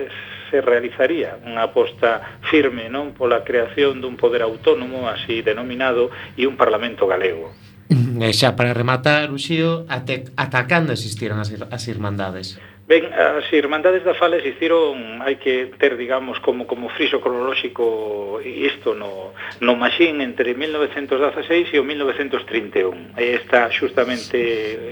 [0.50, 6.56] se realizaría unha aposta firme non pola creación dun poder autónomo así denominado e un
[6.56, 7.54] parlamento galego.
[7.92, 12.58] E xa para rematar, Uxío, atacando existiron as, as irmandades.
[12.88, 18.94] Ben, as Irmandades da Fala existiron, hai que ter, digamos, como, como friso cronolóxico isto
[18.94, 19.34] no,
[19.66, 23.18] no Maxín entre 1916 e o 1931.
[23.18, 24.38] E esta, justamente,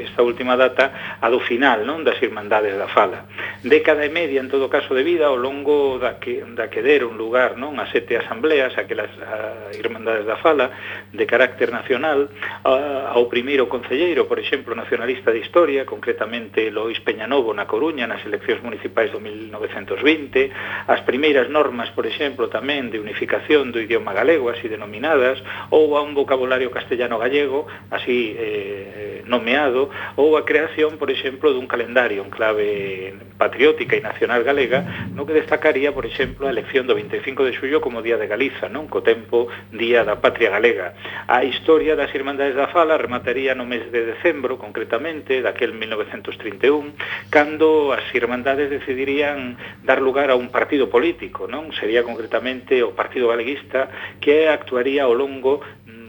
[0.09, 3.29] esta última data, a do final, non, das Irmandades da Fala.
[3.61, 7.13] Década e media, en todo caso, de vida, ao longo da que, da que deron
[7.13, 10.73] lugar, non, a sete asambleas, aquelas a Irmandades da Fala,
[11.13, 12.25] de carácter nacional,
[12.65, 18.07] a, ao primeiro concelleiro, por exemplo, nacionalista de Historia, concretamente Lois Peñanovo, na Coruña, Coruña
[18.07, 20.55] nas eleccións municipais do 1920,
[20.87, 26.01] as primeiras normas, por exemplo, tamén de unificación do idioma galego, así denominadas, ou a
[26.01, 33.19] un vocabulario castellano-gallego, así eh, nomeado, ou a creación, por exemplo, dun calendario en clave
[33.35, 37.83] patriótica e nacional galega, no que destacaría, por exemplo, a elección do 25 de xullo
[37.83, 40.95] como Día de Galiza, non co tempo Día da Patria Galega.
[41.27, 46.95] A historia das Irmandades da Fala remataría no mes de decembro, concretamente, daquel 1931,
[47.27, 51.71] cando as irmandades decidirían dar lugar a un partido político, non?
[51.75, 53.89] Sería concretamente o Partido Galeguista
[54.23, 56.03] que actuaría ao longo mm,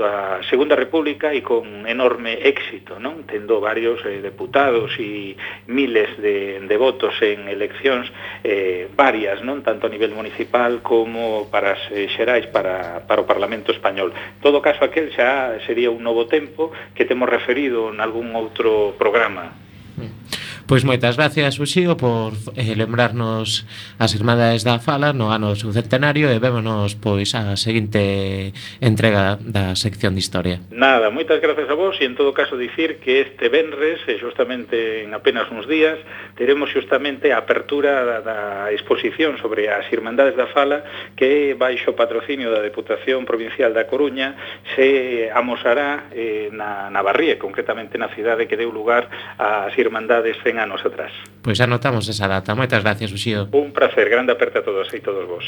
[0.00, 3.28] da Segunda República e con enorme éxito, non?
[3.28, 5.36] Tendo varios eh, deputados e
[5.68, 8.08] miles de, de votos en eleccións
[8.40, 9.60] eh, varias, non?
[9.60, 14.16] Tanto a nivel municipal como para as eh, xerais para, para o Parlamento Español.
[14.40, 19.52] Todo caso, aquel xa sería un novo tempo que temos referido en algún outro programa.
[20.00, 20.40] Mm.
[20.70, 23.66] Pois moitas gracias, Uxío, por eh, lembrarnos
[23.98, 29.74] as Irmandades da Fala no ano do subcentenario e vémonos pois a seguinte entrega da
[29.74, 30.62] sección de Historia.
[30.70, 35.02] Nada, moitas gracias a vos e en todo caso dicir que este venres, e justamente
[35.02, 35.98] en apenas uns días,
[36.38, 38.40] teremos justamente a apertura da, da
[38.70, 40.86] exposición sobre as Irmandades da Fala
[41.18, 44.38] que baixo patrocinio da Deputación Provincial da Coruña
[44.78, 50.59] se amosará eh, na, na Barría, concretamente na cidade que deu lugar ás Irmandades en
[50.62, 51.12] a nosotras.
[51.42, 52.54] Pois anotamos esa data.
[52.54, 53.48] Moitas gracias, Uxío.
[53.52, 55.46] Un placer, grande aperta a todos e todos vos.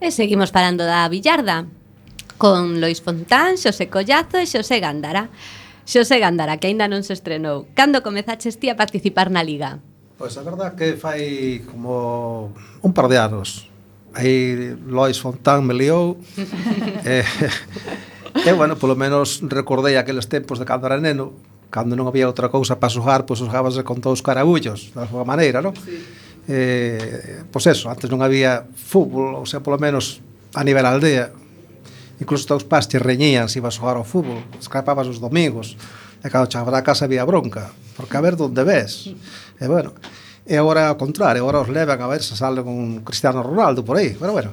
[0.00, 1.68] E seguimos parando da Villarda
[2.40, 5.28] con Lois Fontán, Xosé Collazo e Xosé Gándara.
[5.84, 7.68] Xosé Gándara, que aínda non se estrenou.
[7.72, 9.80] Cando comezaches ti a participar na Liga?
[10.20, 12.52] Pois a verdad que fai como
[12.84, 13.68] un par de anos.
[14.12, 16.20] Aí Lois Fontán me liou.
[17.04, 17.28] e, eh,
[18.46, 21.34] E, bueno, polo menos recordei aqueles tempos de cando era neno
[21.70, 25.22] cando non había outra cousa para xogar, pois xogabas con todos os carabullos, da súa
[25.22, 25.72] maneira, non?
[25.78, 26.02] Sí.
[26.50, 30.18] Eh, pois eso, antes non había fútbol, ou sea, polo menos
[30.58, 31.30] a nivel aldea.
[32.18, 35.78] Incluso os teus pais te reñían se ibas a ao fútbol, escapabas os domingos,
[36.20, 39.14] e cando chegabas a casa había bronca, porque a ver onde ves.
[39.62, 39.94] E bueno,
[40.42, 43.94] e agora ao contrario, agora os levan a ver se sale con Cristiano Ronaldo por
[43.94, 44.50] aí, pero bueno,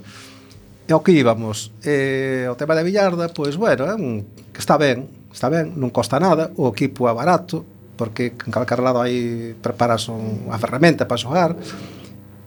[0.86, 4.22] e ao que íbamos, eh, o tema da billarda, pois bueno, é un,
[4.54, 7.62] que está ben, está ben, non costa nada, o equipo é barato,
[7.94, 11.54] porque en calcar lado aí preparas unha ferramenta para xogar,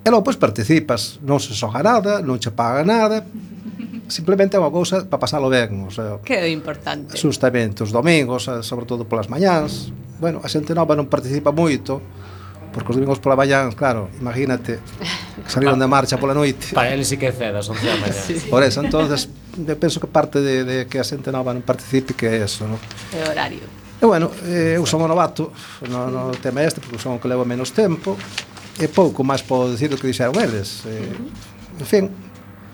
[0.03, 3.23] e logo pois participas, non se xoga nada, non che paga nada,
[4.11, 7.15] simplemente é unha cousa para pasalo ben, o sea, que é importante.
[7.15, 9.95] Justamente os domingos, eh, sobre todo polas mañáns.
[10.19, 12.03] Bueno, a xente nova non participa moito,
[12.75, 14.83] porque os domingos pola mañán, claro, imagínate,
[15.47, 16.75] saliron de marcha pola noite.
[16.79, 18.19] Para eles sí que é cedo, son da mañá.
[18.19, 18.51] Sí.
[18.51, 19.31] Por eso, entonces,
[19.67, 22.65] eu penso que parte de, de que a xente nova non participe que é eso,
[22.65, 22.81] non?
[23.13, 23.65] É horario.
[24.01, 25.53] E bueno, eh, eu son o novato
[25.89, 28.17] no, no tema este, porque son o que levo menos tempo,
[28.81, 30.89] e pouco máis podo dicir do que dixeron eles.
[30.89, 32.05] Eh, en fin,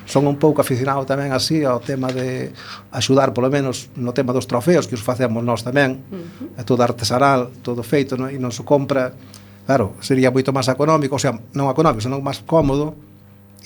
[0.07, 2.55] son un pouco aficionado tamén así ao tema de
[2.95, 6.61] axudar polo menos no tema dos trofeos que os facemos nós tamén uh -huh.
[6.61, 9.11] é todo artesanal, todo feito no, e non se compra
[9.67, 12.95] claro, sería moito máis económico, o sea, non económico, senón máis cómodo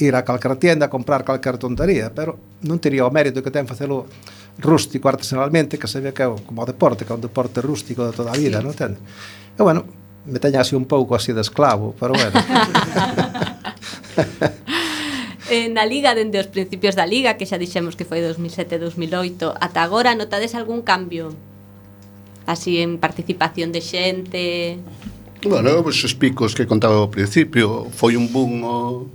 [0.01, 3.69] ir a calquera tienda a comprar calquera tontería, pero non tería o mérito que ten
[3.69, 4.09] facelo
[4.61, 8.05] rústico artesanalmente, que se ve que é como o deporte, que é un deporte rústico
[8.05, 8.65] de toda a vida, sí.
[8.65, 8.97] non ten?
[9.57, 9.85] E bueno,
[10.27, 12.33] me teña así un pouco así de esclavo, pero bueno.
[15.51, 19.81] eh, na Liga, dende os principios da Liga, que xa dixemos que foi 2007-2008, ata
[19.83, 21.33] agora notades algún cambio?
[22.45, 24.79] Así en participación de xente...
[25.41, 29.09] Bueno, os picos que contaba ao principio, foi un boom o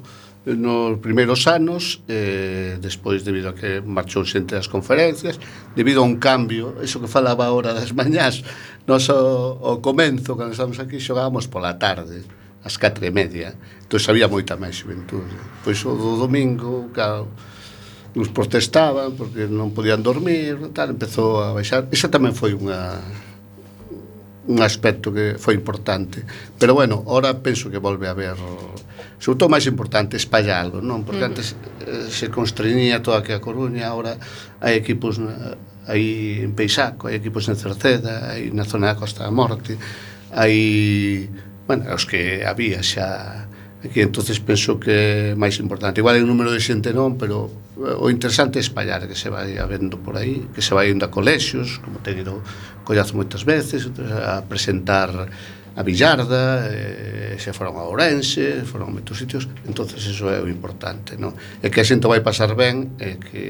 [0.46, 5.42] nos primeiros anos eh, despois debido a que marchou xente das conferencias
[5.74, 8.46] debido a un cambio eso que falaba ahora das mañás
[8.86, 12.22] nos o, o comenzo cando estamos aquí xogábamos pola tarde
[12.62, 15.34] ás 4 e media entón había moita máis xuventude
[15.66, 17.26] pois o do domingo claro
[18.16, 21.92] nos protestaban porque non podían dormir tal, empezou a baixar.
[21.92, 23.04] Esa tamén foi unha
[24.48, 26.24] un aspecto que foi importante.
[26.60, 28.38] Pero bueno, ahora penso que volve a haber
[29.20, 31.02] sobre todo máis importante espallalo, non?
[31.08, 31.32] Porque uh -huh.
[31.34, 31.56] antes
[31.88, 34.20] eh, se constreñía toda que a Coruña, agora
[34.62, 35.18] hai equipos
[35.88, 39.80] aí en Peixaco, hai equipos en Cerceda, hai na zona da Costa da Morte,
[40.36, 41.26] hai,
[41.66, 43.50] bueno, os que había xa
[43.94, 46.00] que entonces penso que é máis importante.
[46.02, 47.50] Igual hai un número de xente non, pero
[47.82, 51.06] eh, o interesante é espallar que se vai habendo por aí, que se vai indo
[51.06, 52.42] a colexios, como ten ido
[52.86, 55.10] collazo moitas veces, a presentar
[55.76, 60.48] a Villarda, eh, se foron a Ourense, foron a moitos sitios, entonces eso é o
[60.48, 61.36] importante, non?
[61.60, 63.44] É que a xente vai pasar ben, é que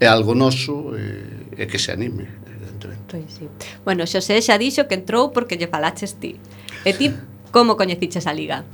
[0.00, 3.06] é algo noso, e, e que se anime, evidentemente.
[3.06, 3.46] Pois sí.
[3.86, 6.34] Bueno, Xosé xa dixo que entrou porque lle falaches ti.
[6.82, 7.14] E ti
[7.54, 8.66] como coñeciches a Liga?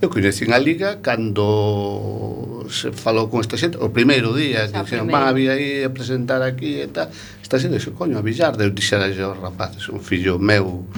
[0.00, 5.12] Eu coñecín a Liga cando se falou con esta xente, o primeiro día, que dixeron,
[5.12, 8.72] va, había aí a presentar aquí e tal, esta xente dixo, coño, a Villarde, eu
[8.72, 10.88] dixera os rapaces, un fillo meu,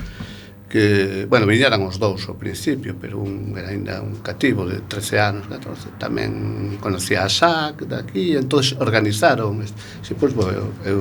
[0.70, 5.20] que, bueno, viñeran os dous ao principio, pero un era ainda un cativo de 13
[5.20, 10.98] anos, 14, tamén conocía a SAC daqui, entón organizaron, se pois, bo, eu, eu,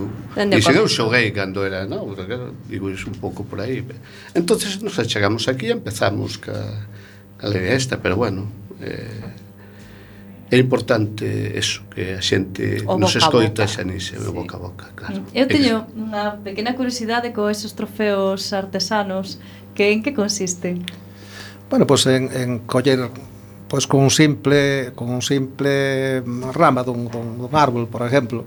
[0.49, 2.17] dixen, eu xoguei cando era, non,
[2.65, 3.85] digo, iso un pouco por aí.
[4.35, 6.57] Entonces nos achegamos aquí e empezamos ca,
[7.41, 8.47] a lei é esta, pero bueno,
[8.79, 9.31] eh,
[10.51, 14.29] é importante eso, que a xente o nos escoita xa nise, sí.
[14.29, 15.23] boca a boca, claro.
[15.23, 19.39] Mm, eu teño unha pequena curiosidade co esos trofeos artesanos,
[19.73, 20.83] que en que consisten?
[21.71, 23.09] Bueno, pois pues en, en coller
[23.71, 26.19] pois pues, con un simple con un simple
[26.51, 28.43] rama dun, dun, dun árbol, por exemplo,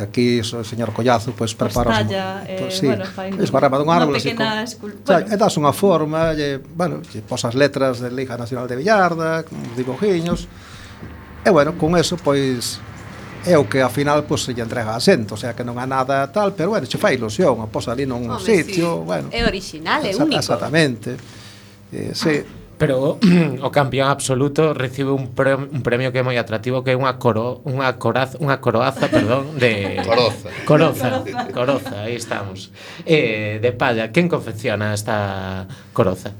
[0.00, 3.76] que aquí o señor Collazo pois pues, prepara talla, eh, pues, sí, bueno, fai esbarrama
[3.76, 5.28] dun árbol así como, esculpa, bueno.
[5.28, 9.76] e das unha forma lle, bueno, lle posas letras de Liga Nacional de Villarda uns
[9.76, 10.48] dibujiños
[11.44, 12.80] e bueno, con eso pois
[13.44, 15.76] é o que ao final pois se lle entrega a xente, o sea que non
[15.76, 19.04] há nada tal, pero bueno, che fai ilusión, a posa ali nun Home, sitio, sí.
[19.04, 19.28] bueno.
[19.32, 20.40] É original, é único.
[20.40, 21.16] Exactamente.
[21.92, 22.44] Eh, sí.
[22.44, 23.20] Ah pero
[23.60, 27.20] o campeón absoluto recibe un, pre, un premio que é moi atractivo que é unha
[27.20, 30.48] coro, unha coraz, unha coroaza, perdón, de coroza.
[30.64, 31.08] Coroza,
[31.52, 32.72] coroza, aí estamos.
[33.04, 36.32] Eh, de palla, quen confecciona esta coroza?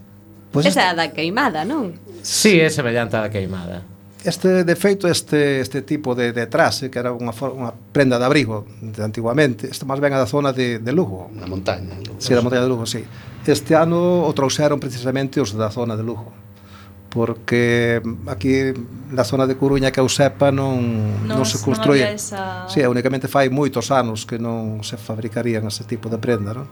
[0.48, 2.00] Pues Esa da queimada, non?
[2.24, 3.84] Sí, é semellante á da queimada.
[4.22, 8.26] Este, de feito, este, este tipo de, de trase, que era unha, unha prenda de
[8.28, 11.32] abrigo de antiguamente, este máis ben a da zona de, de Lugo.
[11.32, 11.96] Na montaña.
[12.20, 13.00] Sí, da montaña de Lugo, sí.
[13.48, 16.50] Este ano o trouxeron precisamente os da zona de Lugo
[17.10, 18.00] porque
[18.30, 18.72] aquí
[19.10, 20.78] na zona de Coruña que eu sepa non,
[21.26, 22.06] non, non se construía.
[22.06, 22.70] Non esa...
[22.70, 26.70] Sí, únicamente fai moitos anos que non se fabricarían ese tipo de prenda, non?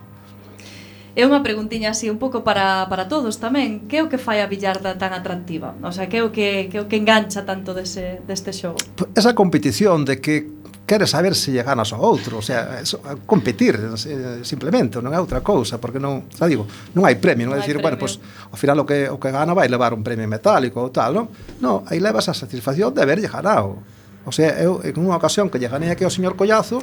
[1.18, 3.90] É unha preguntiña así un pouco para, para todos tamén.
[3.90, 5.74] Que é o que fai a Villarda tan atractiva?
[5.82, 8.78] O sea, que é o que, que, é o que engancha tanto dese, deste xogo?
[9.18, 13.74] Esa competición de que queres saber se lle ganas ao outro, o sea, eso, competir
[13.74, 17.60] eh, simplemente, non é outra cousa, porque non, xa digo, non hai premio, non, non
[17.60, 20.06] é dicir, bueno, pois pues, ao final o que o que gana vai levar un
[20.06, 21.26] premio metálico ou tal, non?
[21.58, 23.82] Non, aí levas a satisfacción de haberlle ganado.
[24.26, 26.82] O sea, eu en unha ocasión que lle ganei aquí ao señor Collazo,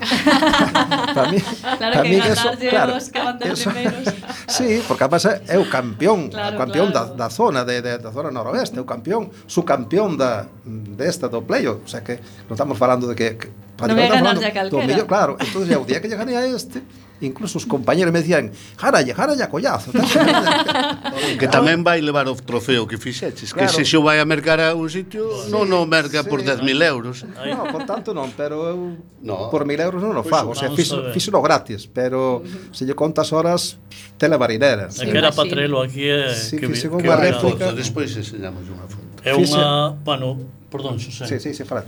[1.15, 3.69] para mí, claro para mí eso, claro, eso,
[4.49, 7.13] sí, porque además é o campeón, claro, campeón claro.
[7.13, 11.37] da, da zona de, de, da zona noroeste, o campeón, su campeón da desta de
[11.37, 12.17] do playo, o sea que
[12.49, 13.47] non estamos falando de que, que
[13.83, 14.87] non é ganarlle a calquera.
[14.87, 16.79] Mello, claro, entonces ya, o día que lle gané a este,
[17.19, 19.91] incluso os compañeros me decían jaralle, jaralle a collazo
[21.39, 23.67] que tamén vai levar o trofeo que fixeches claro.
[23.67, 26.43] que se xo vai a mercar a un sitio sí, non o merca sí, por
[26.43, 27.23] 10.000 euros.
[27.23, 29.51] No, por tanto non, pero eu no.
[29.51, 32.43] por 1.000 euros non o pois fago pues, o sea, fixo, fixo no gratis, pero
[32.71, 33.79] se lle contas horas,
[34.15, 36.87] te la É sí, que era para trelo aquí é eh, sí, que, que, que
[36.87, 37.71] unha réplica.
[37.75, 39.23] Despois enseñamos unha foto.
[39.25, 40.37] É unha, bueno,
[40.69, 41.25] perdón, Xosé.
[41.27, 41.83] Sí, sí, sí, fala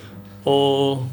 [0.48, 1.04] o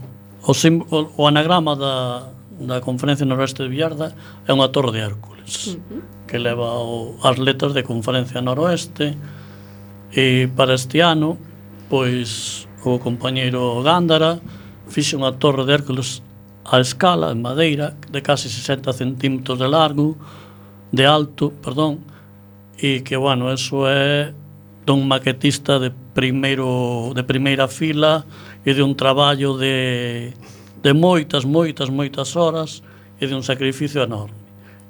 [0.47, 2.29] O, sim, o, o anagrama da,
[2.61, 4.15] da Conferencia Noroeste de Villarda
[4.47, 6.03] é unha torre de Hércules, uh -huh.
[6.29, 9.17] que leva o, as letras de Conferencia Noroeste,
[10.13, 11.39] e para este ano,
[11.89, 14.39] pois, o compañeiro Gándara
[14.87, 16.21] fixe unha torre de Hércules
[16.65, 20.17] a escala en madeira de casi 60 centímetros de largo,
[20.93, 22.05] de alto, perdón,
[22.77, 24.33] e que, bueno, eso é
[24.85, 28.29] dun maquetista de primeiro de primeira fila
[28.65, 30.33] e de un traballo de,
[30.83, 32.81] de moitas, moitas, moitas horas
[33.21, 34.37] e de un sacrificio enorme.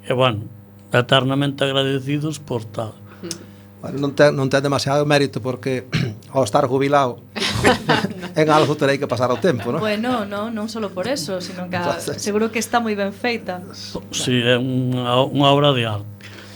[0.06, 0.46] E, bueno,
[0.94, 2.94] eternamente agradecidos por tal.
[3.84, 5.84] Bueno, non, ten, non ten demasiado mérito porque
[6.32, 7.20] ao estar jubilado
[8.40, 9.76] en algo terei que pasar o tempo, non?
[9.84, 13.60] Bueno, no, non só por eso, sino que a, seguro que está moi ben feita.
[13.76, 16.08] Si, sí, é unha, unha obra de arte.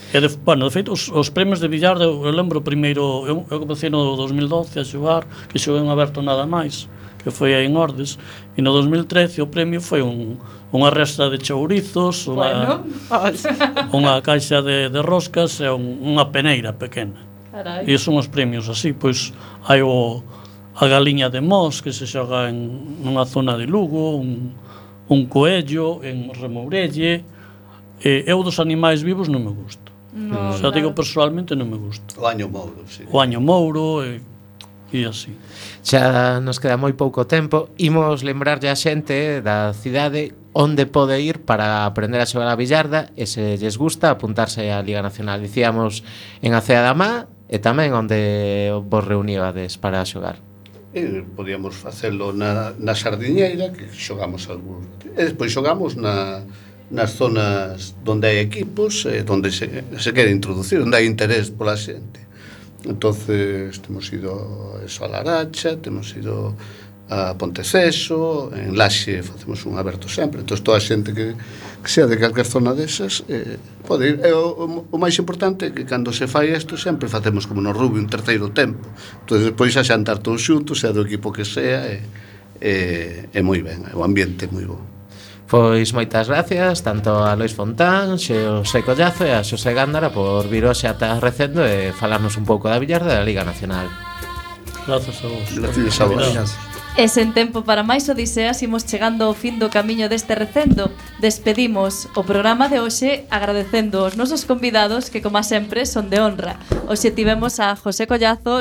[0.08, 3.44] E de, bueno, de feito, os, os premios de billar eu, eu lembro primeiro, eu,
[3.44, 6.88] eu comecei no 2012 a xogar, que xoguei un aberto nada máis,
[7.18, 8.18] que foi aí en Ordes,
[8.56, 10.38] e no 2013 o premio foi un,
[10.72, 13.92] unha resta de chourizos, unha, bueno.
[13.98, 17.18] unha caixa de, de roscas e un, unha peneira pequena.
[17.50, 17.84] Carai.
[17.88, 19.34] E son os premios así, pois
[19.66, 20.22] hai o,
[20.78, 24.54] a galiña de Mos que se xoga en nunha zona de Lugo, un,
[25.10, 27.24] un coello en Remourelle,
[27.98, 29.90] e eu dos animais vivos non me gusto.
[30.14, 30.74] No, Xa claro.
[30.74, 32.14] digo personalmente non me gusta.
[32.14, 33.02] O año mouro, sí.
[33.10, 34.22] O año mouro, e
[34.88, 35.36] E así.
[35.84, 37.68] Xa nos queda moi pouco tempo.
[37.76, 43.12] Imos lembrarlle a xente da cidade onde pode ir para aprender a xogar a billarda
[43.12, 45.44] e se lles gusta apuntarse á Liga Nacional.
[45.44, 46.00] Dicíamos
[46.40, 50.40] en Acea da Má e tamén onde vos reuníades para xogar.
[50.96, 54.88] E podíamos facelo na, na Sardiñeira, que xogamos algún...
[55.04, 56.48] E despois xogamos na,
[56.88, 59.68] nas zonas onde hai equipos, e onde se,
[60.00, 62.27] se quere introducir, onde hai interés pola xente
[62.88, 66.56] entonces temos ido eso a Laracha, temos ido
[67.10, 71.32] a Ponteceso, en Laxe facemos un aberto sempre, entón toda a xente que,
[71.80, 73.56] que sea de calquer zona desas eh,
[73.88, 74.16] pode ir.
[74.20, 77.64] E o, o, o máis importante é que cando se fai isto sempre facemos como
[77.64, 78.84] no rugby un terceiro tempo.
[79.24, 82.04] Entón despois a xantar todos xuntos, sea do equipo que sea, e,
[82.60, 82.72] e,
[83.32, 84.97] e moi ben, o ambiente é moi bo.
[85.48, 90.68] Pois moitas gracias tanto a Lois Fontán, Xosé Collazo e a Xosé Gándara por vir
[90.68, 93.88] hoxe ata recendo e falarnos un pouco da Villarda da Liga Nacional.
[94.84, 95.48] Grazas a vos.
[95.56, 96.52] Gracias a vos.
[96.98, 100.90] E sen tempo para máis odiseas imos chegando ao fin do camiño deste recendo.
[101.22, 106.58] Despedimos o programa de hoxe agradecendo aos nosos convidados que, como sempre, son de honra.
[106.90, 108.56] Hoxe tivemos a José Collazo,